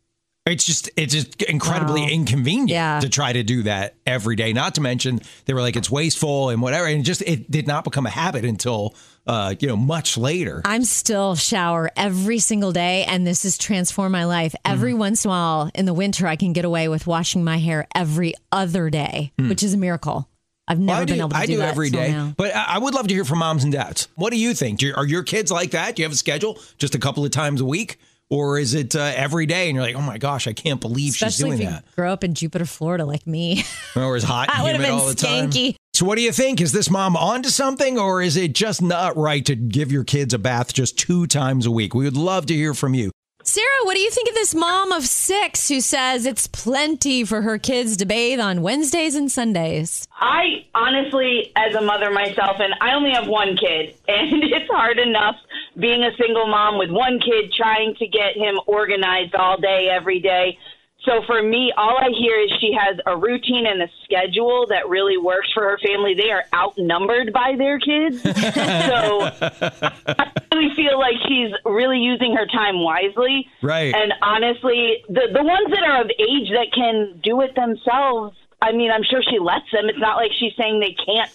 It's 0.47 0.63
just 0.63 0.91
it's 0.95 1.11
just 1.11 1.41
incredibly 1.41 2.01
Wow. 2.01 2.07
inconvenient 2.07 2.69
Yeah. 2.69 2.99
to 2.99 3.09
try 3.09 3.33
to 3.33 3.41
do 3.41 3.63
that 3.63 3.95
every 4.05 4.35
day. 4.35 4.53
Not 4.53 4.75
to 4.75 4.81
mention 4.81 5.19
they 5.45 5.55
were 5.55 5.61
like 5.61 5.75
it's 5.75 5.89
wasteful 5.89 6.49
and 6.49 6.61
whatever, 6.61 6.85
and 6.85 7.03
just 7.03 7.23
it 7.23 7.49
did 7.49 7.65
not 7.65 7.83
become 7.83 8.05
a 8.05 8.11
habit 8.11 8.45
until 8.45 8.93
uh, 9.25 9.55
you 9.59 9.67
know 9.67 9.75
much 9.75 10.17
later. 10.19 10.61
I'm 10.63 10.83
still 10.83 11.33
shower 11.35 11.89
every 11.97 12.37
single 12.37 12.71
day, 12.71 13.05
and 13.05 13.25
this 13.25 13.41
has 13.41 13.57
transformed 13.57 14.11
my 14.11 14.25
life. 14.25 14.53
Every 14.63 14.91
Mm-hmm. 14.91 14.99
once 14.99 15.25
in 15.25 15.29
a 15.29 15.31
while 15.31 15.71
in 15.73 15.85
the 15.85 15.95
winter, 15.95 16.27
I 16.27 16.35
can 16.35 16.53
get 16.53 16.63
away 16.63 16.89
with 16.89 17.07
washing 17.07 17.43
my 17.43 17.57
hair 17.57 17.87
every 17.95 18.35
other 18.51 18.91
day, 18.91 19.31
which 19.39 19.63
is 19.63 19.73
a 19.73 19.77
miracle. 19.77 20.29
I've 20.67 20.79
never. 20.79 21.01
I 21.01 21.05
been 21.05 21.15
do, 21.15 21.19
able 21.21 21.29
to 21.29 21.37
I 21.37 21.45
do, 21.47 21.53
do 21.53 21.57
that 21.59 21.69
every 21.69 21.89
day, 21.89 22.11
now. 22.11 22.35
but 22.37 22.55
I 22.55 22.75
I 22.75 22.77
would 22.77 22.93
love 22.93 23.07
to 23.07 23.13
hear 23.15 23.25
from 23.25 23.39
moms 23.39 23.63
and 23.63 23.73
dads. 23.73 24.09
What 24.13 24.29
do 24.31 24.37
you 24.37 24.53
think? 24.53 24.77
Do 24.77 24.85
you, 24.87 24.93
are 24.95 25.07
your 25.07 25.23
kids 25.23 25.49
like 25.51 25.71
that? 25.71 25.95
Do 25.95 26.03
you 26.03 26.05
have 26.05 26.13
a 26.13 26.17
schedule 26.17 26.59
just 26.77 26.93
a 26.93 26.99
couple 26.99 27.25
of 27.25 27.31
times 27.31 27.61
a 27.61 27.65
week, 27.65 27.97
or 28.29 28.57
is 28.59 28.73
it 28.73 28.95
uh, 28.95 29.11
every 29.15 29.45
day? 29.45 29.67
And 29.69 29.75
you're 29.75 29.83
like, 29.83 29.95
oh 29.95 30.01
my 30.01 30.17
gosh, 30.17 30.47
I 30.47 30.53
can't 30.53 30.81
believe 30.81 31.15
she's 31.15 31.37
doing 31.37 31.59
that. 31.59 31.85
grow 31.95 32.11
up 32.11 32.23
in 32.23 32.33
Jupiter, 32.33 32.65
Florida, 32.65 33.05
like 33.05 33.25
me. 33.27 33.63
Or 33.95 34.17
is 34.17 34.23
hot 34.23 34.49
and 34.53 34.67
humid 34.75 34.89
all 34.89 35.07
the 35.07 35.15
time. 35.15 35.49
skanky. 35.49 35.75
So 35.93 36.05
what 36.05 36.17
do 36.17 36.21
you 36.21 36.33
think? 36.33 36.59
Is 36.59 36.73
this 36.73 36.89
mom 36.89 37.15
onto 37.15 37.47
something, 37.47 37.97
or 37.97 38.21
is 38.21 38.35
it 38.35 38.53
just 38.53 38.81
not 38.81 39.15
right 39.15 39.45
to 39.45 39.55
give 39.55 39.89
your 39.91 40.03
kids 40.03 40.33
a 40.33 40.37
bath 40.37 40.73
just 40.73 40.99
two 40.99 41.25
times 41.27 41.65
a 41.65 41.71
week? 41.71 41.93
We 41.95 42.03
would 42.03 42.17
love 42.17 42.45
to 42.47 42.53
hear 42.53 42.73
from 42.73 42.93
you. 42.93 43.11
Sarah, 43.47 43.83
what 43.83 43.93
do 43.93 43.99
you 43.99 44.09
think 44.09 44.27
of 44.27 44.33
this 44.33 44.55
mom 44.55 44.91
of 44.91 45.05
six 45.05 45.69
who 45.69 45.79
says 45.79 46.25
it's 46.25 46.47
plenty 46.47 47.23
for 47.23 47.43
her 47.43 47.59
kids 47.59 47.95
to 47.97 48.05
bathe 48.05 48.39
on 48.39 48.63
Wednesdays 48.63 49.13
and 49.13 49.31
Sundays? 49.31 50.07
I 50.19 50.65
honestly, 50.73 51.51
as 51.55 51.75
a 51.75 51.81
mother 51.81 52.09
myself, 52.09 52.57
and 52.59 52.73
I 52.81 52.95
only 52.95 53.11
have 53.11 53.27
one 53.27 53.55
kid, 53.55 53.95
and 54.07 54.43
it's 54.45 54.67
hard 54.71 54.97
enough 54.97 55.35
being 55.79 56.03
a 56.03 56.09
single 56.19 56.47
mom 56.47 56.79
with 56.79 56.89
one 56.89 57.19
kid 57.19 57.53
trying 57.55 57.93
to 57.99 58.07
get 58.07 58.35
him 58.35 58.59
organized 58.65 59.35
all 59.35 59.61
day, 59.61 59.89
every 59.91 60.19
day. 60.19 60.57
So 61.05 61.21
for 61.27 61.41
me, 61.41 61.71
all 61.77 61.97
I 61.97 62.09
hear 62.17 62.39
is 62.39 62.51
she 62.59 62.73
has 62.73 62.97
a 63.05 63.15
routine 63.15 63.65
and 63.67 63.81
a 63.81 63.87
schedule 64.03 64.65
that 64.69 64.89
really 64.89 65.17
works 65.17 65.51
for 65.53 65.63
her 65.63 65.77
family. 65.77 66.15
They 66.15 66.31
are 66.31 66.43
outnumbered 66.53 67.31
by 67.31 67.55
their 67.57 67.79
kids. 67.79 68.21
so 68.23 68.31
I 68.31 70.31
really 70.51 70.73
feel 70.75 70.99
like 70.99 71.15
she's 71.27 71.51
really 71.63 71.99
using 71.99 72.35
her 72.35 72.45
time 72.47 72.81
wisely. 72.83 73.47
Right. 73.61 73.93
And 73.93 74.13
honestly, 74.21 75.03
the 75.07 75.27
the 75.33 75.43
ones 75.43 75.67
that 75.69 75.83
are 75.83 76.01
of 76.01 76.09
age 76.19 76.49
that 76.51 76.67
can 76.73 77.19
do 77.23 77.41
it 77.41 77.55
themselves, 77.55 78.35
I 78.61 78.71
mean, 78.71 78.91
I'm 78.91 79.03
sure 79.03 79.21
she 79.29 79.39
lets 79.39 79.69
them. 79.71 79.87
It's 79.89 79.99
not 79.99 80.17
like 80.17 80.31
she's 80.39 80.53
saying 80.57 80.79
they 80.79 80.95
can't 81.05 81.31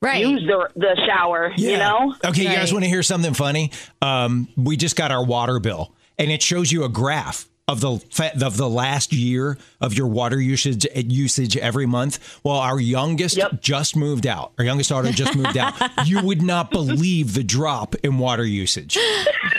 Right. 0.00 0.26
use 0.26 0.42
the 0.46 0.68
the 0.76 1.00
shower, 1.06 1.52
you 1.56 1.78
know? 1.78 2.14
Okay, 2.24 2.42
you 2.42 2.48
guys 2.48 2.72
want 2.72 2.84
to 2.84 2.90
hear 2.90 3.02
something 3.02 3.32
funny? 3.32 3.70
Um, 4.02 4.48
we 4.56 4.76
just 4.76 4.96
got 4.96 5.10
our 5.10 5.24
water 5.24 5.60
bill, 5.60 5.94
and 6.18 6.30
it 6.30 6.42
shows 6.42 6.70
you 6.70 6.84
a 6.84 6.90
graph 6.90 7.46
of 7.66 7.80
the 7.80 7.96
fa- 8.10 8.32
of 8.44 8.58
the 8.58 8.68
last 8.68 9.10
year 9.12 9.56
of 9.80 9.94
your 9.94 10.06
water 10.06 10.38
usage 10.38 10.86
usage 10.94 11.56
every 11.56 11.86
month. 11.86 12.38
Well, 12.44 12.56
our 12.58 12.78
youngest 12.78 13.38
Yep. 13.38 13.62
just 13.62 13.96
moved 13.96 14.26
out. 14.26 14.52
Our 14.58 14.64
youngest 14.66 14.90
daughter 14.90 15.10
just 15.12 15.34
moved 15.34 15.56
out. 15.56 15.72
You 16.04 16.22
would 16.22 16.42
not 16.42 16.70
believe 16.70 17.32
the 17.32 17.42
drop 17.42 17.94
in 18.02 18.18
water 18.18 18.44
usage. 18.44 18.98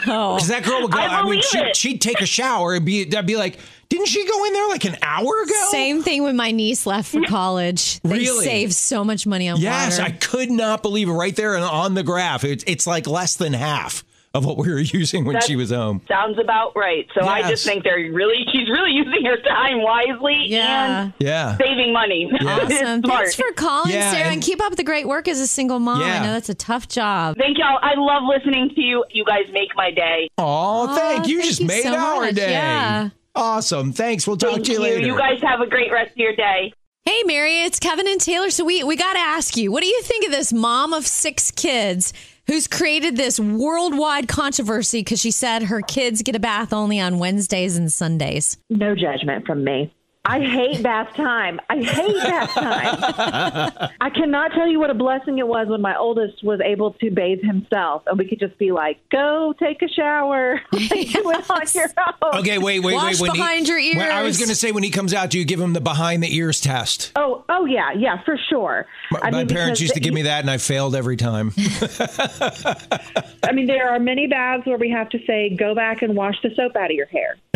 Oh. 0.07 0.35
Because 0.35 0.49
that 0.49 0.63
girl 0.63 0.83
would 0.83 0.91
go. 0.91 0.99
I 0.99 1.21
I, 1.21 1.23
mean, 1.29 1.41
she'd, 1.41 1.75
she'd 1.75 2.01
take 2.01 2.21
a 2.21 2.25
shower 2.27 2.75
and 2.75 2.85
be. 2.85 3.11
I'd 3.15 3.25
be 3.25 3.35
like, 3.37 3.57
didn't 3.89 4.07
she 4.07 4.27
go 4.27 4.45
in 4.45 4.53
there 4.53 4.67
like 4.67 4.85
an 4.85 4.97
hour 5.01 5.41
ago? 5.41 5.53
Same 5.71 6.03
thing 6.03 6.21
when 6.21 6.35
my 6.35 6.51
niece 6.51 6.85
left 6.85 7.11
for 7.11 7.23
college. 7.23 7.99
They 8.01 8.19
Really? 8.19 8.45
save 8.45 8.75
so 8.75 9.03
much 9.03 9.25
money 9.25 9.49
on 9.49 9.59
Yes, 9.59 9.97
water. 9.97 10.11
Yes, 10.11 10.13
I 10.13 10.25
could 10.27 10.51
not 10.51 10.83
believe 10.83 11.09
it. 11.09 11.13
Right 11.13 11.35
there 11.35 11.55
and 11.55 11.63
on 11.63 11.95
the 11.95 12.03
graph, 12.03 12.43
it's 12.43 12.63
it's 12.67 12.85
like 12.85 13.07
less 13.07 13.35
than 13.35 13.53
half 13.53 14.03
of 14.35 14.45
what 14.45 14.57
we 14.57 14.69
were 14.71 14.79
using 15.01 15.25
when 15.25 15.33
That's- 15.33 15.47
she 15.47 15.55
was 15.55 15.71
home. 15.71 16.01
Sounds 16.07 16.37
about 16.37 16.75
right. 16.75 17.07
So 17.19 17.25
I 17.25 17.41
just 17.49 17.65
think 17.65 17.83
they're 17.83 18.11
really 18.11 18.45
she's 18.51 18.69
really 18.69 18.91
using 18.91 19.25
her 19.25 19.37
time 19.41 19.81
wisely 19.81 20.43
Yeah. 20.47 21.01
and 21.03 21.13
Yeah. 21.19 21.57
saving 21.57 21.93
money. 21.93 22.29
Awesome. 22.45 23.01
Thanks 23.01 23.35
for 23.35 23.51
calling, 23.55 23.91
Yeah, 23.93 24.11
Sarah, 24.11 24.25
and, 24.25 24.33
and- 24.35 24.43
keep 24.43 24.61
up 24.61 24.75
the 24.75 24.83
great 24.83 25.07
work 25.07 25.27
as 25.27 25.39
a 25.39 25.47
single 25.47 25.79
mom. 25.79 26.01
Yeah. 26.01 26.19
I 26.21 26.25
know 26.25 26.33
that's 26.33 26.49
a 26.49 26.53
tough 26.55 26.87
job. 26.87 27.37
Thank 27.37 27.57
y'all. 27.57 27.79
I 27.81 27.93
love 27.95 28.23
listening 28.23 28.69
to 28.75 28.81
you. 28.81 29.03
You 29.11 29.23
guys 29.25 29.45
make 29.51 29.69
my 29.75 29.89
day. 29.91 30.29
Oh, 30.37 30.93
thank 30.95 31.27
you. 31.27 31.37
thank 31.39 31.49
just 31.49 31.61
you 31.61 31.67
made 31.67 31.83
so 31.83 31.95
our 31.95 32.21
much. 32.21 32.35
day. 32.35 32.51
Yeah. 32.51 33.09
Awesome. 33.35 33.91
Thanks. 33.93 34.27
We'll 34.27 34.37
talk 34.37 34.51
Thank 34.51 34.65
to 34.65 34.71
you, 34.73 34.77
you. 34.77 34.83
later. 34.83 35.05
You 35.07 35.17
guys 35.17 35.41
have 35.41 35.59
a 35.61 35.67
great 35.67 35.91
rest 35.91 36.11
of 36.11 36.17
your 36.17 36.35
day. 36.35 36.73
Hey, 37.05 37.21
Mary, 37.23 37.61
it's 37.61 37.79
Kevin 37.79 38.07
and 38.07 38.19
Taylor. 38.19 38.49
So 38.49 38.63
we 38.65 38.83
we 38.83 38.95
got 38.95 39.13
to 39.13 39.19
ask 39.19 39.55
you, 39.57 39.71
what 39.71 39.81
do 39.81 39.87
you 39.87 40.01
think 40.01 40.25
of 40.25 40.31
this 40.31 40.51
mom 40.53 40.93
of 40.93 41.05
six 41.05 41.51
kids 41.51 42.13
who's 42.47 42.67
created 42.67 43.15
this 43.15 43.39
worldwide 43.39 44.27
controversy 44.27 44.99
because 44.99 45.21
she 45.21 45.31
said 45.31 45.63
her 45.63 45.81
kids 45.81 46.21
get 46.21 46.35
a 46.35 46.39
bath 46.39 46.73
only 46.73 46.99
on 46.99 47.19
Wednesdays 47.19 47.77
and 47.77 47.91
Sundays? 47.91 48.57
No 48.69 48.95
judgment 48.95 49.45
from 49.45 49.63
me. 49.63 49.94
I 50.27 50.39
hate 50.39 50.81
bath 50.81 51.13
time. 51.15 51.59
I 51.69 51.77
hate 51.83 52.15
bath 52.17 52.51
time. 52.53 53.89
I 54.01 54.09
cannot 54.09 54.51
tell 54.53 54.67
you 54.67 54.79
what 54.79 54.89
a 54.89 54.93
blessing 54.95 55.37
it 55.37 55.47
was 55.47 55.67
when 55.67 55.81
my 55.81 55.95
oldest 55.95 56.43
was 56.43 56.59
able 56.61 56.93
to 56.93 57.11
bathe 57.11 57.41
himself 57.43 58.03
and 58.07 58.17
we 58.17 58.27
could 58.27 58.39
just 58.39 58.57
be 58.57 58.71
like, 58.71 58.97
go 59.11 59.53
take 59.59 59.81
a 59.81 59.87
shower. 59.87 60.59
Like, 60.75 61.09
do 61.11 61.31
it 61.31 61.49
on 61.49 61.61
your 61.73 61.87
own. 62.21 62.39
Okay, 62.39 62.57
wait, 62.57 62.79
wait, 62.81 62.93
Wash 62.93 63.19
wait. 63.19 63.29
When 63.29 63.31
behind 63.37 63.67
he, 63.67 63.91
your 63.91 63.97
when- 63.97 64.11
I 64.11 64.23
was 64.23 64.37
going 64.37 64.49
to 64.49 64.55
say 64.55 64.71
when 64.71 64.83
he 64.83 64.89
comes 64.91 65.13
out, 65.13 65.29
do 65.29 65.39
you 65.39 65.45
give 65.45 65.59
him 65.59 65.73
the 65.73 65.81
behind 65.81 66.21
the 66.21 66.33
ears 66.35 66.59
test? 66.61 67.11
Oh, 67.15 67.43
oh 67.49 67.65
yeah, 67.65 67.91
yeah, 67.93 68.21
for 68.23 68.37
sure. 68.49 68.85
My, 69.11 69.19
I 69.23 69.31
my 69.31 69.37
mean, 69.39 69.47
parents 69.47 69.81
used 69.81 69.93
to 69.95 69.99
give 69.99 70.11
he- 70.11 70.15
me 70.15 70.21
that, 70.23 70.41
and 70.41 70.49
I 70.51 70.57
failed 70.57 70.95
every 70.95 71.17
time. 71.17 71.51
I 71.57 73.51
mean, 73.53 73.67
there 73.67 73.89
are 73.89 73.99
many 73.99 74.27
baths 74.27 74.65
where 74.65 74.77
we 74.77 74.89
have 74.91 75.09
to 75.09 75.19
say, 75.25 75.49
go 75.55 75.73
back 75.75 76.01
and 76.01 76.15
wash 76.15 76.35
the 76.43 76.51
soap 76.55 76.75
out 76.75 76.85
of 76.91 76.95
your 76.95 77.07
hair. 77.07 77.37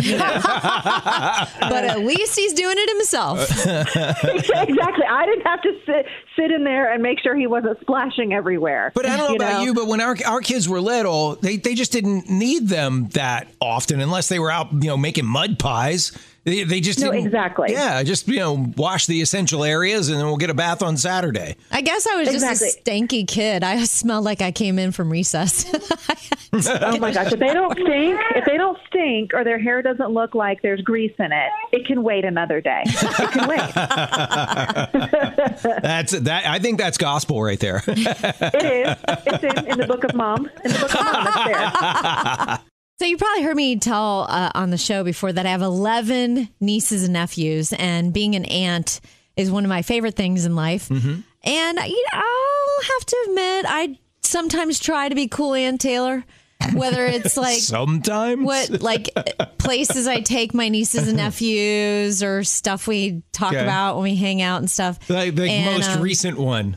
But 1.60 1.84
at 1.84 2.00
least 2.00 2.36
he's 2.38 2.52
doing 2.60 2.76
it 2.78 2.90
himself. 2.90 3.40
exactly. 3.66 5.04
I 5.08 5.26
didn't 5.26 5.46
have 5.46 5.62
to 5.62 5.72
sit 5.86 6.06
sit 6.36 6.50
in 6.50 6.64
there 6.64 6.92
and 6.92 7.02
make 7.02 7.20
sure 7.20 7.34
he 7.34 7.46
wasn't 7.46 7.80
splashing 7.80 8.32
everywhere. 8.32 8.92
But 8.94 9.06
I 9.06 9.16
don't 9.16 9.30
know 9.30 9.36
about 9.36 9.60
know? 9.60 9.64
you, 9.64 9.74
but 9.74 9.86
when 9.86 10.00
our 10.00 10.16
our 10.26 10.40
kids 10.40 10.68
were 10.68 10.80
little, 10.80 11.36
they, 11.36 11.56
they 11.56 11.74
just 11.74 11.92
didn't 11.92 12.28
need 12.28 12.68
them 12.68 13.08
that 13.10 13.48
often 13.60 14.00
unless 14.00 14.28
they 14.28 14.38
were 14.38 14.50
out, 14.50 14.72
you 14.72 14.88
know, 14.88 14.96
making 14.96 15.26
mud 15.26 15.58
pies. 15.58 16.12
They, 16.44 16.64
they 16.64 16.80
just 16.80 16.98
No, 17.00 17.10
didn't- 17.12 17.26
exactly. 17.26 17.72
Yeah, 17.72 18.02
just 18.02 18.26
you 18.26 18.38
know, 18.38 18.72
wash 18.76 19.06
the 19.06 19.20
essential 19.20 19.62
areas, 19.62 20.08
and 20.08 20.18
then 20.18 20.24
we'll 20.26 20.38
get 20.38 20.48
a 20.50 20.54
bath 20.54 20.82
on 20.82 20.96
Saturday. 20.96 21.56
I 21.70 21.82
guess 21.82 22.06
I 22.06 22.16
was 22.16 22.28
just 22.30 22.62
a 22.62 22.80
stanky 22.82 23.28
kid. 23.28 23.62
I 23.62 23.84
smelled 23.84 24.24
like 24.24 24.40
I 24.40 24.50
came 24.50 24.78
in 24.78 24.92
from 24.92 25.10
recess. 25.10 25.70
Oh 26.52 26.98
my 26.98 27.12
gosh! 27.12 27.32
If 27.32 27.38
they 27.38 27.54
don't 27.54 27.72
stink, 27.74 28.20
if 28.34 28.44
they 28.44 28.56
don't 28.56 28.76
stink, 28.88 29.32
or 29.34 29.44
their 29.44 29.56
hair 29.60 29.82
doesn't 29.82 30.10
look 30.10 30.34
like 30.34 30.62
there's 30.62 30.80
grease 30.80 31.14
in 31.20 31.26
it, 31.30 31.48
it 31.70 31.86
can 31.86 32.02
wait 32.02 32.24
another 32.24 32.60
day. 32.60 32.82
It 32.86 33.30
can 33.30 33.48
wait. 33.48 33.60
That's 35.80 36.10
that. 36.18 36.46
I 36.46 36.58
think 36.58 36.78
that's 36.78 36.98
gospel 36.98 37.40
right 37.40 37.60
there. 37.60 37.84
It 37.86 37.98
is. 37.98 38.96
It's 39.26 39.44
in, 39.44 39.66
in 39.68 39.78
the 39.78 39.86
book 39.86 40.02
of 40.02 40.14
Mom. 40.16 40.50
In 40.64 40.72
the 40.72 40.78
book 40.80 40.92
of 40.92 41.04
Mom, 41.04 41.26
it's 41.26 42.56
there. 42.58 42.58
So 43.00 43.06
you 43.06 43.16
probably 43.16 43.42
heard 43.44 43.56
me 43.56 43.78
tell 43.78 44.26
uh, 44.28 44.50
on 44.54 44.68
the 44.68 44.76
show 44.76 45.04
before 45.04 45.32
that 45.32 45.46
I 45.46 45.48
have 45.52 45.62
11 45.62 46.50
nieces 46.60 47.04
and 47.04 47.14
nephews, 47.14 47.72
and 47.72 48.12
being 48.12 48.34
an 48.34 48.44
aunt 48.44 49.00
is 49.38 49.50
one 49.50 49.64
of 49.64 49.70
my 49.70 49.80
favorite 49.80 50.16
things 50.16 50.44
in 50.44 50.54
life. 50.54 50.90
Mm-hmm. 50.90 51.20
And 51.44 51.78
you 51.78 52.04
know, 52.12 52.18
I'll 52.20 52.82
have 52.92 53.06
to 53.06 53.24
admit, 53.28 53.64
I 53.66 53.98
sometimes 54.22 54.78
try 54.78 55.08
to 55.08 55.14
be 55.14 55.28
cool, 55.28 55.54
Aunt 55.54 55.80
Taylor. 55.80 56.24
Whether 56.74 57.06
it's 57.06 57.36
like 57.38 57.60
Sometimes. 57.60 58.44
what 58.44 58.82
like 58.82 59.08
places 59.56 60.06
I 60.06 60.20
take 60.20 60.52
my 60.52 60.68
nieces 60.68 61.08
and 61.08 61.16
nephews, 61.26 62.22
or 62.22 62.44
stuff 62.44 62.86
we 62.86 63.22
talk 63.32 63.54
Okay. 63.54 63.62
about 63.62 63.94
when 63.94 64.02
we 64.02 64.14
hang 64.16 64.42
out 64.42 64.58
and 64.58 64.70
stuff. 64.70 64.98
Like 65.08 65.34
the 65.36 65.44
And, 65.50 65.74
most 65.78 65.90
um, 65.96 66.02
recent 66.02 66.36
one. 66.36 66.76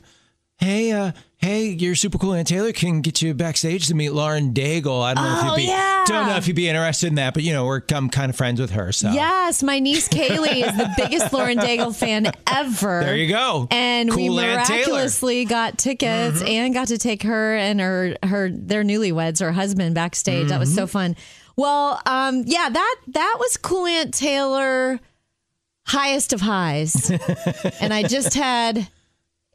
Hey, 0.57 0.93
uh, 0.93 1.11
hey, 1.43 1.65
you're 1.67 1.93
super 1.95 2.17
cool, 2.17 2.33
Aunt 2.33 2.47
Taylor. 2.47 2.71
Can 2.71 3.01
get 3.01 3.21
you 3.21 3.33
backstage 3.33 3.87
to 3.87 3.93
meet 3.95 4.11
Lauren 4.11 4.53
Daigle. 4.53 5.03
I 5.03 5.13
don't 5.13 5.23
know 5.25 5.37
if 5.39 5.43
Oh, 5.43 5.47
you'd 5.49 5.55
be 5.57 5.63
yeah. 5.67 6.05
don't 6.07 6.27
know 6.27 6.35
if 6.37 6.47
you'd 6.47 6.55
be 6.55 6.69
interested 6.69 7.07
in 7.07 7.15
that, 7.15 7.33
but 7.33 7.43
you 7.43 7.51
know, 7.53 7.65
we're 7.65 7.81
I'm 7.91 8.09
kind 8.09 8.29
of 8.29 8.35
friends 8.35 8.61
with 8.61 8.71
her. 8.71 8.91
So 8.93 9.11
Yes, 9.11 9.61
my 9.61 9.79
niece 9.79 10.07
Kaylee 10.07 10.65
is 10.65 10.77
the 10.77 10.89
biggest 10.97 11.33
Lauren 11.33 11.57
Daigle 11.57 11.93
fan 11.95 12.31
ever. 12.49 13.01
there 13.03 13.15
you 13.17 13.27
go. 13.27 13.67
And 13.71 14.09
we 14.15 14.27
Cool 14.27 14.37
Taylor. 14.37 14.51
miraculously 14.53 15.45
got 15.45 15.77
tickets 15.77 16.41
and 16.41 16.73
got 16.73 16.87
to 16.87 16.97
take 16.97 17.23
her 17.23 17.55
and 17.57 17.81
her 17.81 18.15
her 18.23 18.49
their 18.49 18.83
newlyweds, 18.83 19.39
her 19.41 19.51
husband 19.51 19.95
backstage. 19.95 20.47
That 20.47 20.59
was 20.59 20.73
so 20.73 20.87
fun. 20.87 21.15
Well, 21.57 22.01
um, 22.05 22.43
yeah, 22.47 22.69
that 22.69 22.95
that 23.09 23.35
was 23.39 23.57
cool 23.57 23.85
Aunt 23.85 24.13
Taylor 24.13 24.99
highest 25.85 26.31
of 26.33 26.39
highs. 26.41 27.11
and 27.81 27.93
I 27.93 28.03
just 28.03 28.33
had 28.33 28.87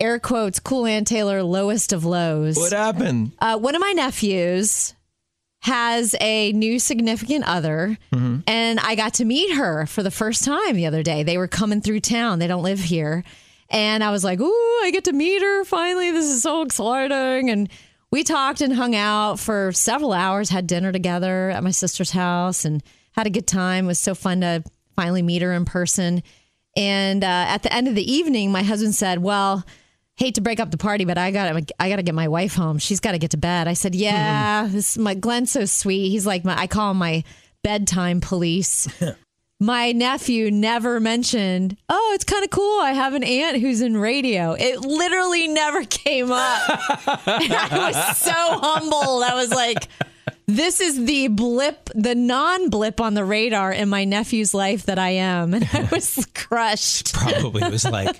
air 0.00 0.18
quotes 0.18 0.60
cool 0.60 0.86
Aunt 0.86 1.06
Taylor 1.06 1.42
lowest 1.42 1.92
of 1.92 2.04
lows. 2.04 2.56
What 2.56 2.72
happened? 2.72 3.32
Uh, 3.38 3.58
one 3.58 3.74
of 3.74 3.80
my 3.80 3.92
nephews 3.92 4.94
has 5.60 6.14
a 6.20 6.52
new 6.52 6.78
significant 6.78 7.44
other, 7.46 7.98
and 8.46 8.78
I 8.80 8.94
got 8.94 9.14
to 9.14 9.24
meet 9.24 9.54
her 9.54 9.86
for 9.86 10.02
the 10.02 10.10
first 10.10 10.44
time 10.44 10.76
the 10.76 10.86
other 10.86 11.02
day. 11.02 11.24
They 11.24 11.36
were 11.36 11.48
coming 11.48 11.80
through 11.80 12.00
town. 12.00 12.38
They 12.38 12.46
don't 12.46 12.62
live 12.62 12.78
here. 12.78 13.24
And 13.70 14.02
I 14.02 14.10
was 14.10 14.24
like, 14.24 14.40
Ooh, 14.40 14.80
I 14.82 14.90
get 14.92 15.04
to 15.04 15.12
meet 15.12 15.42
her 15.42 15.64
finally. 15.64 16.10
This 16.10 16.26
is 16.26 16.42
so 16.42 16.62
exciting. 16.62 17.50
And 17.50 17.68
we 18.10 18.24
talked 18.24 18.60
and 18.62 18.72
hung 18.72 18.94
out 18.94 19.38
for 19.38 19.72
several 19.72 20.12
hours, 20.12 20.48
had 20.48 20.66
dinner 20.66 20.92
together 20.92 21.50
at 21.50 21.62
my 21.62 21.70
sister's 21.72 22.12
house, 22.12 22.64
and 22.64 22.82
had 23.12 23.26
a 23.26 23.30
good 23.30 23.46
time. 23.46 23.84
It 23.84 23.88
was 23.88 23.98
so 23.98 24.14
fun 24.14 24.40
to 24.40 24.62
finally 24.96 25.22
meet 25.22 25.42
her 25.42 25.52
in 25.52 25.64
person. 25.64 26.22
And 26.76 27.24
uh, 27.24 27.26
at 27.48 27.62
the 27.62 27.72
end 27.72 27.88
of 27.88 27.94
the 27.94 28.10
evening, 28.10 28.52
my 28.52 28.62
husband 28.62 28.94
said, 28.94 29.18
Well, 29.18 29.64
hate 30.18 30.34
to 30.34 30.40
break 30.40 30.58
up 30.58 30.70
the 30.70 30.76
party, 30.76 31.04
but 31.04 31.16
I 31.16 31.30
got 31.30 31.52
to 31.52 31.74
I 31.80 31.88
got 31.88 31.96
to 31.96 32.02
get 32.02 32.14
my 32.14 32.28
wife 32.28 32.54
home. 32.54 32.78
She's 32.78 33.00
got 33.00 33.12
to 33.12 33.18
get 33.18 33.30
to 33.30 33.36
bed. 33.36 33.68
I 33.68 33.72
said, 33.72 33.94
"Yeah, 33.94 34.64
mm-hmm. 34.64 34.72
this 34.74 34.98
my 34.98 35.14
Glenn's 35.14 35.52
so 35.52 35.64
sweet. 35.64 36.10
He's 36.10 36.26
like 36.26 36.44
my 36.44 36.58
I 36.58 36.66
call 36.66 36.90
him 36.90 36.98
my 36.98 37.24
bedtime 37.62 38.20
police." 38.20 38.88
my 39.60 39.92
nephew 39.92 40.50
never 40.50 40.98
mentioned, 41.00 41.76
"Oh, 41.88 42.12
it's 42.14 42.24
kind 42.24 42.44
of 42.44 42.50
cool. 42.50 42.80
I 42.80 42.92
have 42.92 43.14
an 43.14 43.22
aunt 43.22 43.58
who's 43.58 43.80
in 43.80 43.96
radio." 43.96 44.52
It 44.52 44.80
literally 44.80 45.48
never 45.48 45.84
came 45.88 46.32
up. 46.32 46.68
and 46.68 47.18
I 47.52 47.92
was 47.92 48.16
so 48.18 48.32
humbled. 48.34 49.22
I 49.22 49.34
was 49.34 49.50
like, 49.50 49.86
this 50.46 50.80
is 50.80 51.04
the 51.04 51.28
blip, 51.28 51.90
the 51.94 52.16
non 52.16 52.70
blip 52.70 53.00
on 53.00 53.14
the 53.14 53.24
radar 53.24 53.70
in 53.72 53.88
my 53.88 54.04
nephew's 54.04 54.52
life 54.52 54.86
that 54.86 54.98
I 54.98 55.10
am. 55.10 55.54
And 55.54 55.68
I 55.72 55.88
was 55.92 56.26
crushed. 56.34 57.14
Probably 57.14 57.68
was 57.70 57.84
like 57.84 58.16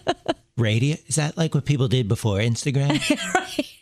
radio. 0.61 0.97
Is 1.07 1.17
that 1.17 1.37
like 1.37 1.55
what 1.55 1.65
people 1.65 1.89
did 1.89 2.09
before 2.09 2.39
Instagram? 2.39 2.99
right. 3.35 3.75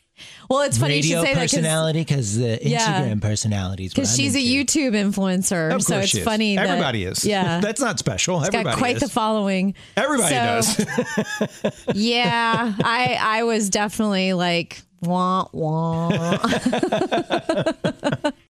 Well, 0.49 0.61
it's 0.61 0.79
funny 0.79 0.95
you 0.99 1.01
radio 1.03 1.19
should 1.21 1.27
say 1.27 1.35
that 1.35 1.41
personality 1.41 2.01
because 2.01 2.37
the 2.37 2.59
Yeah. 2.62 2.79
Instagram 3.03 3.21
personality 3.21 3.87
is 3.87 3.91
what 3.93 3.97
because 3.97 4.17
she's 4.17 4.35
a. 4.37 4.39
YouTube 4.39 4.93
influencer. 4.93 5.75
Of 5.75 5.83
so 5.83 5.99
it's 5.99 6.17
funny. 6.21 6.55
that- 6.57 6.67
Everybody 6.69 7.05
is. 7.05 7.25
Yeah. 7.25 7.59
that's 7.62 7.81
not 7.81 7.99
special. 7.99 8.39
Got 8.39 8.55
Everybody 8.55 8.77
quite 8.79 8.97
is. 8.97 9.03
the 9.03 9.09
following. 9.09 9.75
Everybody 9.97 10.35
So, 10.35 10.85
does. 10.85 11.83
Yeah, 11.95 12.75
I 12.83 13.19
I 13.21 13.43
was 13.43 13.71
definitely 13.71 14.35
like 14.35 14.83
wah 15.03 15.47
wah. 15.53 16.11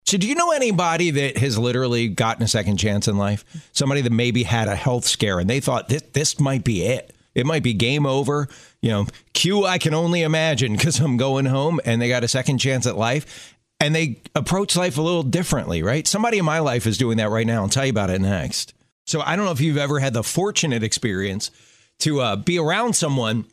So, 0.07 0.17
do 0.19 0.27
you 0.27 0.35
know 0.35 0.51
anybody 0.51 1.09
that 1.11 1.37
has 1.37 1.57
literally 1.57 2.07
gotten 2.09 2.43
a 2.43 2.47
second 2.47 2.77
chance 2.77 3.07
in 3.07 3.17
life? 3.17 3.43
Somebody 3.71 4.01
that 4.01 4.11
maybe 4.11 4.43
had 4.43 4.67
a 4.67 4.75
health 4.75 5.05
scare 5.05 5.39
and 5.39 5.49
they 5.49 5.59
thought 5.59 5.89
this 5.89 6.03
this 6.13 6.39
might 6.39 6.63
be 6.63 6.83
it. 6.83 7.14
It 7.35 7.45
might 7.45 7.63
be 7.63 7.73
game 7.73 8.05
over. 8.05 8.47
You 8.81 8.89
know, 8.89 9.07
Q, 9.33 9.65
I 9.65 9.77
can 9.77 9.93
only 9.93 10.21
imagine 10.21 10.73
because 10.73 10.99
I'm 10.99 11.17
going 11.17 11.45
home 11.45 11.79
and 11.85 12.01
they 12.01 12.07
got 12.07 12.23
a 12.23 12.27
second 12.27 12.57
chance 12.57 12.87
at 12.87 12.97
life 12.97 13.55
and 13.79 13.93
they 13.93 14.21
approach 14.33 14.75
life 14.75 14.97
a 14.97 15.01
little 15.01 15.23
differently, 15.23 15.83
right? 15.83 16.07
Somebody 16.07 16.39
in 16.39 16.45
my 16.45 16.59
life 16.59 16.87
is 16.87 16.97
doing 16.97 17.17
that 17.17 17.29
right 17.29 17.45
now. 17.45 17.61
I'll 17.61 17.69
tell 17.69 17.85
you 17.85 17.91
about 17.91 18.09
it 18.09 18.21
next. 18.21 18.73
So, 19.05 19.21
I 19.21 19.35
don't 19.35 19.45
know 19.45 19.51
if 19.51 19.61
you've 19.61 19.77
ever 19.77 19.99
had 19.99 20.13
the 20.13 20.23
fortunate 20.23 20.81
experience 20.81 21.51
to 21.99 22.21
uh, 22.21 22.35
be 22.37 22.57
around 22.57 22.95
someone 22.95 23.45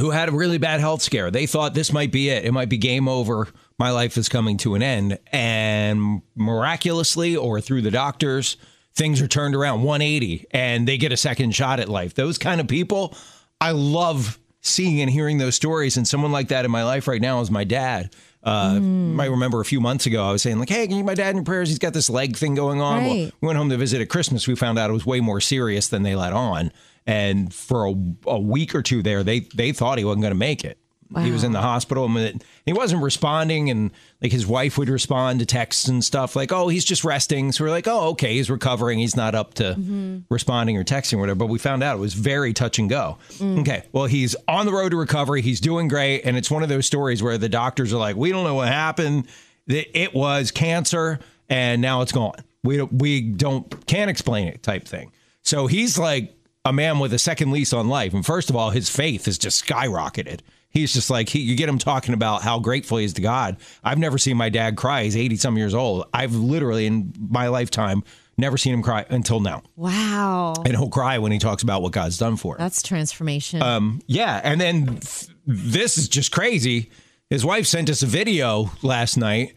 who 0.00 0.10
had 0.10 0.28
a 0.28 0.32
really 0.32 0.58
bad 0.58 0.80
health 0.80 1.02
scare. 1.02 1.30
They 1.30 1.46
thought 1.46 1.74
this 1.74 1.92
might 1.92 2.10
be 2.10 2.28
it. 2.28 2.44
It 2.44 2.52
might 2.52 2.68
be 2.68 2.78
game 2.78 3.08
over. 3.08 3.48
My 3.78 3.90
life 3.90 4.16
is 4.16 4.28
coming 4.28 4.56
to 4.58 4.74
an 4.74 4.82
end. 4.82 5.18
And 5.32 6.22
miraculously, 6.34 7.36
or 7.36 7.60
through 7.60 7.82
the 7.82 7.90
doctors, 7.90 8.56
things 8.96 9.20
are 9.20 9.28
turned 9.28 9.54
around 9.54 9.82
180 9.82 10.46
and 10.52 10.86
they 10.86 10.96
get 10.98 11.12
a 11.12 11.16
second 11.16 11.54
shot 11.54 11.80
at 11.80 11.88
life. 11.88 12.14
Those 12.14 12.38
kind 12.38 12.60
of 12.60 12.68
people, 12.68 13.14
I 13.60 13.72
love 13.72 14.38
seeing 14.60 15.00
and 15.00 15.10
hearing 15.10 15.38
those 15.38 15.54
stories. 15.56 15.96
And 15.96 16.06
someone 16.06 16.32
like 16.32 16.48
that 16.48 16.64
in 16.64 16.70
my 16.70 16.84
life 16.84 17.06
right 17.08 17.20
now 17.20 17.40
is 17.40 17.50
my 17.50 17.64
dad. 17.64 18.14
Uh, 18.42 18.74
Mm. 18.74 19.14
Might 19.14 19.30
remember 19.30 19.60
a 19.60 19.64
few 19.64 19.80
months 19.80 20.04
ago, 20.04 20.22
I 20.22 20.30
was 20.30 20.42
saying 20.42 20.58
like, 20.58 20.68
"Hey, 20.68 20.86
can 20.86 20.98
you 20.98 21.04
my 21.04 21.14
dad 21.14 21.30
in 21.30 21.36
your 21.36 21.44
prayers? 21.44 21.70
He's 21.70 21.78
got 21.78 21.94
this 21.94 22.10
leg 22.10 22.36
thing 22.36 22.54
going 22.54 22.80
on." 22.82 23.02
Well, 23.04 23.14
we 23.14 23.32
went 23.40 23.56
home 23.56 23.70
to 23.70 23.78
visit 23.78 24.02
at 24.02 24.10
Christmas. 24.10 24.46
We 24.46 24.54
found 24.54 24.78
out 24.78 24.90
it 24.90 24.92
was 24.92 25.06
way 25.06 25.20
more 25.20 25.40
serious 25.40 25.88
than 25.88 26.02
they 26.02 26.14
let 26.14 26.34
on. 26.34 26.70
And 27.06 27.54
for 27.54 27.86
a, 27.86 27.94
a 28.26 28.38
week 28.38 28.74
or 28.74 28.82
two 28.82 29.02
there, 29.02 29.22
they 29.22 29.40
they 29.54 29.72
thought 29.72 29.96
he 29.96 30.04
wasn't 30.04 30.22
going 30.22 30.32
to 30.32 30.38
make 30.38 30.62
it. 30.62 30.78
He 31.22 31.30
was 31.30 31.44
in 31.44 31.52
the 31.52 31.60
hospital 31.60 32.04
and 32.04 32.44
he 32.66 32.72
wasn't 32.72 33.02
responding. 33.02 33.70
And 33.70 33.90
like 34.22 34.32
his 34.32 34.46
wife 34.46 34.78
would 34.78 34.88
respond 34.88 35.40
to 35.40 35.46
texts 35.46 35.88
and 35.88 36.02
stuff 36.02 36.34
like, 36.34 36.52
"Oh, 36.52 36.68
he's 36.68 36.84
just 36.84 37.04
resting." 37.04 37.52
So 37.52 37.64
we're 37.64 37.70
like, 37.70 37.86
"Oh, 37.86 38.10
okay, 38.10 38.34
he's 38.34 38.50
recovering. 38.50 38.98
He's 38.98 39.16
not 39.16 39.34
up 39.34 39.54
to 39.54 39.74
mm-hmm. 39.74 40.18
responding 40.30 40.76
or 40.76 40.84
texting 40.84 41.14
or 41.14 41.18
whatever." 41.18 41.36
But 41.36 41.46
we 41.46 41.58
found 41.58 41.82
out 41.82 41.96
it 41.96 42.00
was 42.00 42.14
very 42.14 42.52
touch 42.52 42.78
and 42.78 42.88
go. 42.88 43.18
Mm. 43.34 43.60
Okay, 43.60 43.84
well, 43.92 44.06
he's 44.06 44.34
on 44.48 44.66
the 44.66 44.72
road 44.72 44.90
to 44.90 44.96
recovery. 44.96 45.42
He's 45.42 45.60
doing 45.60 45.88
great, 45.88 46.22
and 46.22 46.36
it's 46.36 46.50
one 46.50 46.62
of 46.62 46.68
those 46.68 46.86
stories 46.86 47.22
where 47.22 47.38
the 47.38 47.48
doctors 47.48 47.92
are 47.92 47.98
like, 47.98 48.16
"We 48.16 48.30
don't 48.30 48.44
know 48.44 48.54
what 48.54 48.68
happened. 48.68 49.28
It 49.66 49.90
it 49.94 50.14
was 50.14 50.50
cancer, 50.50 51.20
and 51.48 51.82
now 51.82 52.02
it's 52.02 52.12
gone. 52.12 52.36
We 52.62 52.78
don't, 52.78 52.92
we 52.92 53.20
don't 53.20 53.86
can't 53.86 54.10
explain 54.10 54.48
it." 54.48 54.62
Type 54.62 54.86
thing. 54.86 55.12
So 55.42 55.66
he's 55.66 55.98
like 55.98 56.34
a 56.64 56.72
man 56.72 56.98
with 56.98 57.12
a 57.12 57.18
second 57.18 57.50
lease 57.50 57.72
on 57.72 57.88
life. 57.88 58.14
And 58.14 58.24
first 58.24 58.50
of 58.50 58.56
all, 58.56 58.70
his 58.70 58.88
faith 58.88 59.26
has 59.26 59.38
just 59.38 59.64
skyrocketed. 59.64 60.40
He's 60.74 60.92
just 60.92 61.08
like 61.08 61.28
he, 61.28 61.38
you 61.38 61.54
get 61.56 61.68
him 61.68 61.78
talking 61.78 62.14
about 62.14 62.42
how 62.42 62.58
grateful 62.58 62.98
he 62.98 63.04
is 63.04 63.12
to 63.14 63.22
God. 63.22 63.56
I've 63.84 63.98
never 63.98 64.18
seen 64.18 64.36
my 64.36 64.48
dad 64.48 64.76
cry. 64.76 65.04
He's 65.04 65.16
eighty 65.16 65.36
some 65.36 65.56
years 65.56 65.72
old. 65.72 66.06
I've 66.12 66.34
literally 66.34 66.86
in 66.86 67.14
my 67.30 67.46
lifetime 67.46 68.02
never 68.36 68.58
seen 68.58 68.74
him 68.74 68.82
cry 68.82 69.06
until 69.08 69.38
now. 69.38 69.62
Wow. 69.76 70.54
And 70.64 70.76
he'll 70.76 70.88
cry 70.88 71.18
when 71.18 71.30
he 71.30 71.38
talks 71.38 71.62
about 71.62 71.82
what 71.82 71.92
God's 71.92 72.18
done 72.18 72.36
for 72.36 72.56
him. 72.56 72.58
That's 72.58 72.82
transformation. 72.82 73.62
Um, 73.62 74.02
yeah, 74.08 74.40
and 74.42 74.60
then 74.60 74.86
th- 74.98 75.28
this 75.46 75.96
is 75.96 76.08
just 76.08 76.32
crazy. 76.32 76.90
His 77.30 77.44
wife 77.44 77.66
sent 77.66 77.88
us 77.88 78.02
a 78.02 78.06
video 78.06 78.72
last 78.82 79.16
night 79.16 79.54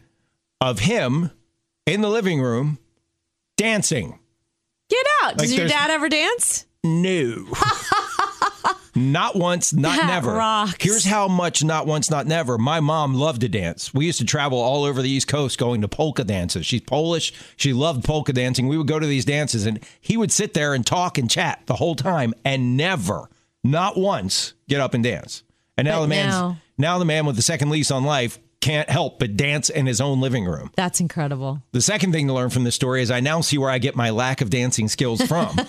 of 0.60 0.78
him 0.78 1.32
in 1.84 2.00
the 2.00 2.08
living 2.08 2.40
room 2.40 2.78
dancing. 3.56 4.20
Get 4.88 5.04
out. 5.22 5.32
like 5.32 5.48
Does 5.48 5.56
your 5.56 5.66
dad 5.68 5.90
ever 5.90 6.08
dance? 6.08 6.64
No. 6.84 7.46
not 8.98 9.36
once, 9.36 9.72
not 9.72 9.96
That 9.96 10.06
never. 10.06 10.32
rocks. 10.34 10.74
Here's 10.80 11.04
how 11.04 11.28
much 11.28 11.62
not 11.64 11.86
once, 11.86 12.10
not 12.10 12.26
never. 12.26 12.58
My 12.58 12.80
mom 12.80 13.14
loved 13.14 13.40
to 13.42 13.48
dance. 13.48 13.92
We 13.94 14.06
used 14.06 14.18
to 14.18 14.24
travel 14.24 14.58
all 14.58 14.84
over 14.84 15.00
the 15.02 15.08
East 15.10 15.28
Coast 15.28 15.58
going 15.58 15.80
to 15.82 15.88
polka 15.88 16.24
dances. 16.24 16.66
She's 16.66 16.80
Polish. 16.80 17.32
She 17.56 17.72
loved 17.72 18.04
polka 18.04 18.32
dancing. 18.32 18.68
We 18.68 18.76
would 18.78 18.86
go 18.88 18.98
to 18.98 19.06
these 19.06 19.24
dances 19.24 19.66
and 19.66 19.80
he 20.00 20.16
would 20.16 20.32
sit 20.32 20.54
there 20.54 20.74
and 20.74 20.84
talk 20.86 21.18
and 21.18 21.30
chat 21.30 21.62
the 21.66 21.76
whole 21.76 21.94
time 21.94 22.34
and 22.44 22.76
never, 22.76 23.28
not 23.64 23.96
once, 23.96 24.54
get 24.68 24.80
up 24.80 24.94
and 24.94 25.02
dance. 25.04 25.42
And 25.76 25.86
now 25.86 25.98
But 25.98 26.02
the 26.02 26.08
man's 26.08 26.34
now- 26.34 26.56
now 26.76 26.98
the 26.98 27.04
man 27.04 27.26
with 27.26 27.36
the 27.36 27.42
second 27.42 27.70
lease 27.70 27.90
on 27.90 28.04
life 28.04 28.38
can't 28.60 28.90
help 28.90 29.18
but 29.20 29.36
dance 29.36 29.70
in 29.70 29.86
his 29.86 30.00
own 30.00 30.20
living 30.20 30.44
room. 30.44 30.70
That's 30.74 31.00
incredible. 31.00 31.62
The 31.72 31.80
second 31.80 32.12
thing 32.12 32.26
to 32.26 32.32
learn 32.32 32.50
from 32.50 32.64
this 32.64 32.74
story 32.74 33.02
is 33.02 33.10
I 33.10 33.20
now 33.20 33.40
see 33.40 33.56
where 33.58 33.70
I 33.70 33.78
get 33.78 33.94
my 33.94 34.10
lack 34.10 34.40
of 34.40 34.50
dancing 34.50 34.88
skills 34.88 35.22
from. 35.22 35.54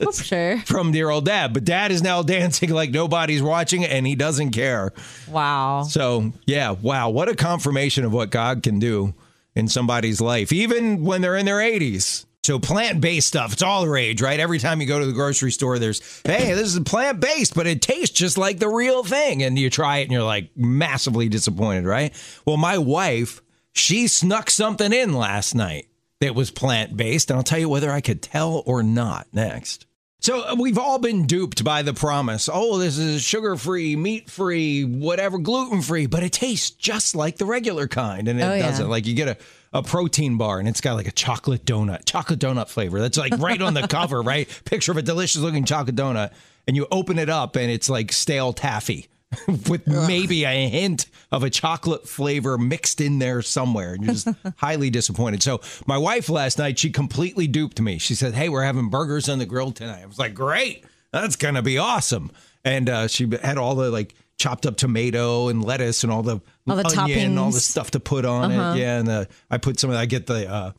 Oh, 0.00 0.12
sure. 0.12 0.58
from 0.60 0.92
dear 0.92 1.10
old 1.10 1.24
dad. 1.26 1.52
But 1.52 1.64
dad 1.64 1.90
is 1.92 2.02
now 2.02 2.22
dancing 2.22 2.70
like 2.70 2.90
nobody's 2.90 3.42
watching 3.42 3.84
and 3.84 4.06
he 4.06 4.14
doesn't 4.14 4.50
care. 4.50 4.92
Wow. 5.28 5.84
So, 5.84 6.32
yeah, 6.46 6.70
wow. 6.70 7.10
What 7.10 7.28
a 7.28 7.34
confirmation 7.34 8.04
of 8.04 8.12
what 8.12 8.30
God 8.30 8.62
can 8.62 8.78
do 8.78 9.14
in 9.54 9.68
somebody's 9.68 10.20
life, 10.20 10.52
even 10.52 11.04
when 11.04 11.20
they're 11.20 11.36
in 11.36 11.46
their 11.46 11.58
80s. 11.58 12.24
So, 12.48 12.58
plant 12.58 13.02
based 13.02 13.28
stuff, 13.28 13.52
it's 13.52 13.62
all 13.62 13.82
the 13.82 13.90
rage, 13.90 14.22
right? 14.22 14.40
Every 14.40 14.58
time 14.58 14.80
you 14.80 14.86
go 14.86 14.98
to 14.98 15.04
the 15.04 15.12
grocery 15.12 15.52
store, 15.52 15.78
there's, 15.78 16.00
hey, 16.24 16.54
this 16.54 16.74
is 16.74 16.80
plant 16.80 17.20
based, 17.20 17.54
but 17.54 17.66
it 17.66 17.82
tastes 17.82 18.18
just 18.18 18.38
like 18.38 18.58
the 18.58 18.70
real 18.70 19.04
thing. 19.04 19.42
And 19.42 19.58
you 19.58 19.68
try 19.68 19.98
it 19.98 20.04
and 20.04 20.12
you're 20.12 20.22
like 20.22 20.48
massively 20.56 21.28
disappointed, 21.28 21.84
right? 21.84 22.10
Well, 22.46 22.56
my 22.56 22.78
wife, 22.78 23.42
she 23.74 24.06
snuck 24.06 24.48
something 24.48 24.94
in 24.94 25.12
last 25.12 25.54
night 25.54 25.88
that 26.22 26.34
was 26.34 26.50
plant 26.50 26.96
based. 26.96 27.28
And 27.30 27.36
I'll 27.36 27.42
tell 27.42 27.58
you 27.58 27.68
whether 27.68 27.90
I 27.90 28.00
could 28.00 28.22
tell 28.22 28.62
or 28.64 28.82
not 28.82 29.26
next. 29.30 29.84
So 30.20 30.40
uh, 30.48 30.56
we've 30.58 30.78
all 30.78 30.98
been 30.98 31.26
duped 31.26 31.62
by 31.62 31.82
the 31.82 31.92
promise. 31.92 32.48
Oh, 32.50 32.78
this 32.78 32.96
is 32.96 33.22
sugar 33.22 33.56
free, 33.56 33.94
meat 33.94 34.30
free, 34.30 34.84
whatever, 34.84 35.36
gluten 35.36 35.82
free, 35.82 36.06
but 36.06 36.22
it 36.22 36.32
tastes 36.32 36.70
just 36.70 37.14
like 37.14 37.36
the 37.36 37.44
regular 37.44 37.86
kind, 37.88 38.26
and 38.26 38.40
it 38.40 38.42
Oh, 38.42 38.54
yeah. 38.54 38.62
doesn't. 38.70 38.88
Like 38.88 39.06
you 39.06 39.14
get 39.14 39.28
a, 39.28 39.36
a 39.72 39.82
protein 39.82 40.36
bar, 40.36 40.58
and 40.58 40.68
it's 40.68 40.80
got 40.80 40.94
like 40.94 41.08
a 41.08 41.12
chocolate 41.12 41.64
donut, 41.64 42.04
chocolate 42.04 42.40
donut 42.40 42.68
flavor. 42.68 43.00
That's 43.00 43.18
like 43.18 43.36
right 43.38 43.60
on 43.60 43.74
the 43.74 43.86
cover, 43.88 44.22
right? 44.22 44.48
Picture 44.64 44.92
of 44.92 44.98
a 44.98 45.02
delicious 45.02 45.40
looking 45.40 45.64
chocolate 45.64 45.96
donut, 45.96 46.32
and 46.66 46.76
you 46.76 46.86
open 46.90 47.18
it 47.18 47.28
up, 47.28 47.56
and 47.56 47.70
it's 47.70 47.88
like 47.88 48.12
stale 48.12 48.52
taffy. 48.52 49.08
With 49.68 49.86
maybe 49.86 50.44
a 50.44 50.70
hint 50.70 51.04
of 51.30 51.42
a 51.42 51.50
chocolate 51.50 52.08
flavor 52.08 52.56
mixed 52.56 52.98
in 52.98 53.18
there 53.18 53.42
somewhere. 53.42 53.92
And 53.92 54.02
you're 54.02 54.14
just 54.14 54.28
highly 54.56 54.88
disappointed. 54.88 55.42
So, 55.42 55.60
my 55.86 55.98
wife 55.98 56.30
last 56.30 56.56
night, 56.56 56.78
she 56.78 56.88
completely 56.88 57.46
duped 57.46 57.78
me. 57.78 57.98
She 57.98 58.14
said, 58.14 58.32
Hey, 58.32 58.48
we're 58.48 58.62
having 58.62 58.88
burgers 58.88 59.28
on 59.28 59.38
the 59.38 59.44
grill 59.44 59.70
tonight. 59.70 60.00
I 60.02 60.06
was 60.06 60.18
like, 60.18 60.32
Great. 60.32 60.82
That's 61.12 61.36
going 61.36 61.56
to 61.56 61.62
be 61.62 61.76
awesome. 61.76 62.30
And 62.64 62.88
uh, 62.88 63.06
she 63.06 63.28
had 63.42 63.58
all 63.58 63.74
the 63.74 63.90
like 63.90 64.14
chopped 64.38 64.64
up 64.66 64.76
tomato 64.76 65.48
and 65.48 65.64
lettuce 65.64 66.04
and 66.04 66.12
all 66.12 66.22
the, 66.22 66.40
All 66.68 66.76
the 66.76 66.96
onion, 67.00 67.36
all 67.38 67.50
the 67.50 67.60
stuff 67.60 67.90
to 67.92 68.00
put 68.00 68.24
on 68.24 68.52
Uh-huh. 68.52 68.74
it. 68.76 68.80
Yeah. 68.80 68.98
And 68.98 69.08
uh, 69.08 69.24
I 69.50 69.58
put 69.58 69.78
some 69.80 69.90
of 69.90 69.96
I 69.96 70.06
get 70.06 70.26
the, 70.26 70.48
uh, 70.50 70.72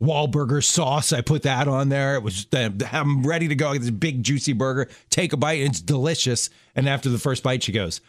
Wahlburger 0.00 0.64
sauce. 0.64 1.12
I 1.12 1.20
put 1.20 1.42
that 1.42 1.68
on 1.68 1.88
there. 1.88 2.16
It 2.16 2.24
was 2.24 2.46
I'm 2.90 3.22
ready 3.24 3.46
to 3.48 3.54
go. 3.54 3.68
I 3.68 3.74
get 3.74 3.82
this 3.82 3.90
big 3.90 4.24
juicy 4.24 4.52
burger. 4.52 4.88
Take 5.10 5.32
a 5.32 5.36
bite. 5.36 5.60
And 5.60 5.70
it's 5.70 5.80
delicious. 5.80 6.50
And 6.74 6.88
after 6.88 7.08
the 7.08 7.18
first 7.20 7.44
bite, 7.44 7.62
she 7.62 7.70
goes, 7.70 8.00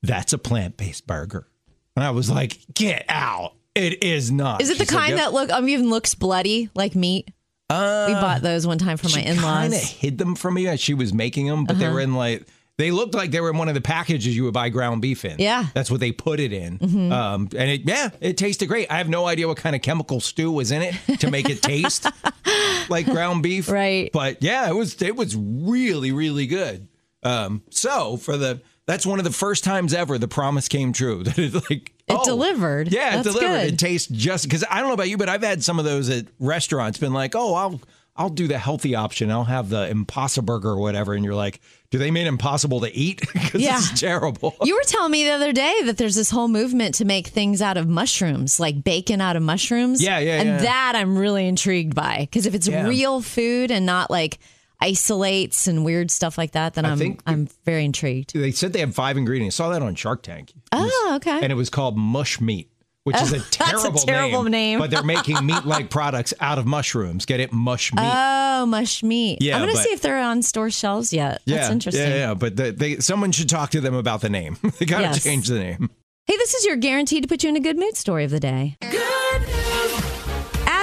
"That's 0.00 0.32
a 0.32 0.38
plant 0.38 0.76
based 0.76 1.08
burger." 1.08 1.48
And 1.96 2.04
I 2.04 2.10
was 2.10 2.30
like, 2.30 2.58
"Get 2.72 3.04
out! 3.08 3.54
It 3.74 4.04
is 4.04 4.30
not." 4.30 4.60
Is 4.62 4.70
it 4.70 4.78
the 4.78 4.84
She's 4.84 4.92
like, 4.94 5.00
kind 5.06 5.10
"Yep." 5.16 5.18
that 5.18 5.32
look 5.32 5.50
um, 5.50 5.68
even 5.68 5.90
looks 5.90 6.14
bloody 6.14 6.70
like 6.76 6.94
meat? 6.94 7.28
Uh, 7.68 8.04
we 8.06 8.14
bought 8.14 8.42
those 8.42 8.64
one 8.64 8.78
time 8.78 8.96
for 8.96 9.08
my 9.08 9.20
she 9.20 9.26
in 9.26 9.36
kind 9.36 9.74
of 9.74 9.80
hid 9.80 10.18
them 10.18 10.36
from 10.36 10.54
me 10.54 10.68
as 10.68 10.78
she 10.78 10.94
was 10.94 11.12
making 11.12 11.46
them, 11.48 11.64
but 11.64 11.80
they 11.80 11.86
Uh-huh. 11.86 11.94
were 11.94 12.00
in 12.00 12.14
like 12.14 12.46
they 12.80 12.90
looked 12.90 13.14
like 13.14 13.30
they 13.30 13.40
were 13.40 13.50
in 13.50 13.56
one 13.58 13.68
of 13.68 13.74
the 13.74 13.80
packages 13.80 14.34
you 14.36 14.44
would 14.44 14.54
buy 14.54 14.68
ground 14.70 15.02
beef 15.02 15.24
in. 15.24 15.36
Yeah. 15.38 15.66
that's 15.74 15.90
what 15.90 16.00
they 16.00 16.12
put 16.12 16.40
it 16.40 16.52
in. 16.52 16.78
Mhm. 16.78 17.12
Um, 17.12 17.48
and 17.56 17.70
it, 17.70 17.82
yeah, 17.86 18.10
it 18.20 18.36
tasted 18.36 18.66
great. 18.66 18.90
I 18.90 18.98
have 18.98 19.08
no 19.08 19.26
idea 19.26 19.46
what 19.48 19.56
kind 19.58 19.76
of 19.76 19.82
chemical 19.82 20.20
stew 20.20 20.50
was 20.50 20.70
in 20.72 20.82
it 20.82 20.94
to 21.20 21.30
make 21.30 21.48
it 21.50 21.62
taste 21.62 22.06
like 22.88 23.06
ground 23.06 23.42
beef. 23.42 23.68
Right. 23.70 24.10
But 24.12 24.42
yeah, 24.42 24.68
it 24.68 24.74
was 24.74 25.00
it 25.02 25.16
was 25.16 25.36
really 25.36 26.12
really 26.12 26.46
good. 26.46 26.88
Um, 27.22 27.62
so 27.70 28.16
for 28.16 28.36
the 28.36 28.60
that's 28.86 29.04
one 29.06 29.18
of 29.20 29.24
the 29.24 29.30
first 29.30 29.62
times 29.62 29.92
ever 29.94 30.18
the 30.18 30.26
promise 30.28 30.66
came 30.68 30.92
true 30.92 31.22
that 31.24 31.38
it 31.38 31.54
like 31.54 31.92
It 32.08 32.16
oh, 32.18 32.24
delivered. 32.24 32.90
yeah, 32.92 33.10
it 33.20 33.22
That's 33.22 33.34
delivered. 33.34 33.48
good. 33.64 33.72
It 33.74 33.78
tastes 33.78 34.08
just 34.08 34.44
because 34.44 34.64
I 34.68 34.78
don't 34.80 34.88
know 34.88 34.94
about 34.94 35.08
you, 35.08 35.16
but 35.18 35.28
I've 35.28 35.42
had 35.42 35.62
some 35.62 35.78
of 35.78 35.84
those 35.84 36.08
at 36.10 36.26
restaurants. 36.40 36.98
Been 36.98 37.12
like, 37.12 37.34
oh, 37.36 37.54
I'll 37.54 37.80
I'll 38.16 38.28
do 38.28 38.46
the 38.48 38.58
healthy 38.58 38.94
option. 38.94 39.30
I'll 39.30 39.44
have 39.44 39.70
the 39.70 39.88
Impossible 39.88 40.44
Burger 40.44 40.70
or 40.70 40.78
whatever, 40.80 41.14
and 41.14 41.24
you're 41.24 41.34
like, 41.34 41.60
do 41.90 41.96
they 41.98 42.10
mean 42.10 42.26
impossible 42.26 42.80
to 42.80 42.92
eat? 42.94 43.20
Because 43.32 43.62
Yeah. 43.62 43.78
it's 43.78 43.98
terrible. 44.00 44.54
You 44.62 44.74
were 44.74 44.82
telling 44.84 45.10
me 45.10 45.24
the 45.24 45.30
other 45.30 45.52
day 45.52 45.82
that 45.86 45.96
there's 45.96 46.14
this 46.16 46.30
whole 46.30 46.48
movement 46.48 46.96
to 46.96 47.04
make 47.04 47.28
things 47.28 47.62
out 47.62 47.76
of 47.76 47.88
mushrooms, 47.88 48.60
like 48.60 48.84
bacon 48.84 49.20
out 49.20 49.36
of 49.36 49.42
mushrooms. 49.42 50.02
Yeah, 50.02 50.18
yeah, 50.18 50.40
And 50.40 50.48
yeah. 50.48 50.58
that 50.58 50.92
I'm 50.96 51.16
really 51.16 51.46
intrigued 51.48 51.94
by 51.94 52.18
because 52.20 52.46
if 52.46 52.54
it's 52.54 52.68
Yeah. 52.68 52.86
real 52.86 53.20
food 53.22 53.70
and 53.70 53.86
not 53.86 54.10
like 54.10 54.38
isolates 54.82 55.66
and 55.66 55.84
weird 55.84 56.10
stuff 56.10 56.38
like 56.38 56.52
that, 56.52 56.74
then 56.74 56.84
I 56.84 56.90
I'm 56.92 56.98
think- 56.98 57.22
I'm 57.26 57.48
very 57.64 57.84
intrigued. 57.84 58.32
They 58.34 58.50
said 58.52 58.72
they 58.72 58.80
have 58.80 58.94
five 58.94 59.16
ingredients. 59.16 59.58
I 59.60 59.64
Saw 59.64 59.70
that 59.70 59.82
on 59.82 59.94
Shark 59.94 60.22
Tank, 60.22 60.52
Oh, 60.72 61.12
okay. 61.16 61.40
and 61.42 61.52
it 61.52 61.56
was 61.56 61.70
called 61.70 61.96
mush 61.96 62.40
meat. 62.40 62.70
Which 63.04 63.16
is 63.16 63.32
Oh, 63.32 63.36
a 63.36 63.38
that's 63.38 63.56
a 63.56 63.58
terrible, 63.58 64.00
terrible 64.00 64.42
name. 64.44 64.78
but 64.78 64.90
they're 64.90 65.02
making 65.02 65.36
meat-like 65.46 65.88
products 65.88 66.34
out 66.40 66.58
of 66.58 66.66
mushrooms. 66.66 67.24
Get 67.24 67.40
it, 67.40 67.50
mush 67.52 67.94
meat. 67.94 68.02
Oh, 68.04 68.66
mush 68.66 69.02
meat. 69.02 69.38
Yeah, 69.40 69.56
I'm 69.56 69.62
gonna 69.62 69.72
but- 69.72 69.82
see 69.84 69.90
if 69.92 70.02
they're 70.02 70.18
on 70.18 70.42
store 70.42 70.70
shelves 70.70 71.12
yet. 71.12 71.40
yeah, 71.46 71.56
That's 71.56 71.70
interesting. 71.70 72.02
Yeah, 72.10 72.14
yeah, 72.16 72.34
but 72.34 72.56
they, 72.56 72.70
they, 72.72 72.96
someone 72.98 73.32
should 73.32 73.48
talk 73.48 73.70
to 73.70 73.80
them 73.80 73.94
about 73.94 74.20
the 74.20 74.28
name. 74.28 74.58
they 74.78 74.84
got 74.86 74.98
to 74.98 75.02
Yes. 75.04 75.24
change 75.24 75.48
the 75.48 75.58
name. 75.58 75.88
Hey, 76.26 76.36
this 76.36 76.54
is 76.54 76.64
your 76.66 76.76
guaranteed 76.76 77.22
to 77.22 77.28
put 77.28 77.42
you 77.42 77.48
in 77.48 77.56
a 77.56 77.60
good 77.60 77.78
mood 77.78 77.96
story 77.96 78.24
of 78.24 78.30
the 78.30 78.38
day. 78.40 78.76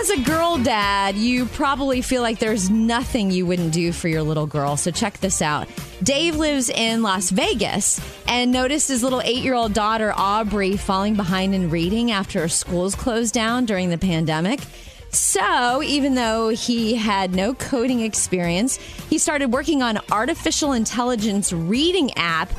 As 0.10 0.20
a 0.20 0.24
girl 0.24 0.58
dad, 0.58 1.18
you 1.18 1.48
probably 1.48 2.02
feel 2.02 2.22
like 2.22 2.40
there's 2.40 2.70
nothing 2.70 3.30
you 3.30 3.46
wouldn't 3.46 3.74
do 3.74 3.92
for 3.92 4.08
your 4.08 4.24
little 4.24 4.46
girl. 4.46 4.78
So 4.78 4.90
check 4.90 5.18
this 5.18 5.42
out. 5.42 5.68
Dave 6.02 6.38
lives 6.38 6.70
in 6.70 7.04
Las 7.04 7.30
Vegas 7.30 8.00
and 8.26 8.50
noticed 8.50 8.88
his 8.88 9.04
little 9.04 9.20
eight 9.26 9.44
year 9.44 9.54
old 9.54 9.74
daughter, 9.74 10.14
Aubrey, 10.16 10.78
falling 10.78 11.16
behind 11.16 11.54
in 11.54 11.70
reading 11.70 12.12
after 12.12 12.40
her 12.40 12.48
schools 12.48 12.96
closed 12.96 13.34
down 13.34 13.66
during 13.66 13.90
the 13.90 13.98
pandemic. 13.98 14.62
So, 15.10 15.84
even 15.84 16.16
though 16.16 16.50
he 16.50 16.96
had 16.96 17.36
no 17.36 17.54
coding 17.54 18.00
experience, 18.00 18.78
he 19.10 19.18
started 19.18 19.52
working 19.52 19.82
on 19.82 20.00
artificial 20.10 20.72
intelligence 20.72 21.52
reading 21.52 22.14
app 22.16 22.50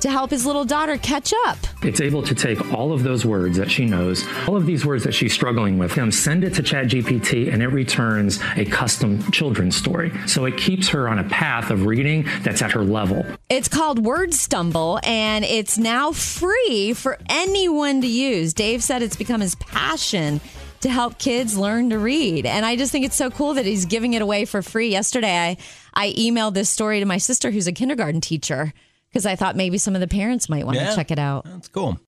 to 0.00 0.10
help 0.10 0.30
his 0.30 0.46
little 0.46 0.64
daughter 0.64 0.96
catch 0.96 1.32
up. 1.46 1.58
It's 1.82 2.00
able 2.00 2.22
to 2.22 2.34
take 2.34 2.72
all 2.72 2.92
of 2.92 3.02
those 3.02 3.24
words 3.24 3.56
that 3.56 3.70
she 3.70 3.84
knows, 3.84 4.24
all 4.46 4.56
of 4.56 4.66
these 4.66 4.84
words 4.84 5.04
that 5.04 5.12
she's 5.12 5.32
struggling 5.32 5.78
with, 5.78 5.96
and 5.96 6.14
send 6.14 6.44
it 6.44 6.54
to 6.54 6.62
ChatGPT, 6.62 7.52
and 7.52 7.62
it 7.62 7.68
returns 7.68 8.40
a 8.56 8.64
custom 8.64 9.22
children's 9.30 9.76
story. 9.76 10.12
So 10.26 10.44
it 10.44 10.56
keeps 10.56 10.88
her 10.88 11.08
on 11.08 11.18
a 11.18 11.24
path 11.24 11.70
of 11.70 11.86
reading 11.86 12.26
that's 12.42 12.62
at 12.62 12.72
her 12.72 12.84
level. 12.84 13.24
It's 13.48 13.68
called 13.68 13.98
Word 14.04 14.34
Stumble, 14.34 15.00
and 15.02 15.44
it's 15.44 15.78
now 15.78 16.12
free 16.12 16.92
for 16.94 17.18
anyone 17.28 18.00
to 18.00 18.06
use. 18.06 18.52
Dave 18.54 18.82
said 18.82 19.02
it's 19.02 19.16
become 19.16 19.40
his 19.40 19.54
passion 19.56 20.40
to 20.80 20.90
help 20.90 21.18
kids 21.18 21.58
learn 21.58 21.90
to 21.90 21.98
read. 21.98 22.46
And 22.46 22.64
I 22.64 22.76
just 22.76 22.92
think 22.92 23.04
it's 23.04 23.16
so 23.16 23.30
cool 23.30 23.54
that 23.54 23.66
he's 23.66 23.84
giving 23.86 24.12
it 24.14 24.22
away 24.22 24.44
for 24.44 24.62
free. 24.62 24.90
Yesterday, 24.90 25.36
I, 25.36 25.56
I 25.94 26.12
emailed 26.12 26.54
this 26.54 26.70
story 26.70 27.00
to 27.00 27.06
my 27.06 27.18
sister, 27.18 27.50
who's 27.50 27.66
a 27.66 27.72
kindergarten 27.72 28.20
teacher, 28.20 28.72
because 29.10 29.26
I 29.26 29.36
thought 29.36 29.56
maybe 29.56 29.78
some 29.78 29.94
of 29.94 30.00
the 30.00 30.08
parents 30.08 30.48
might 30.48 30.64
want 30.64 30.76
Yeah. 30.78 30.90
to 30.90 30.96
check 30.96 31.10
it 31.10 31.18
out. 31.18 31.44
That's 31.44 31.68
cool. 31.68 31.98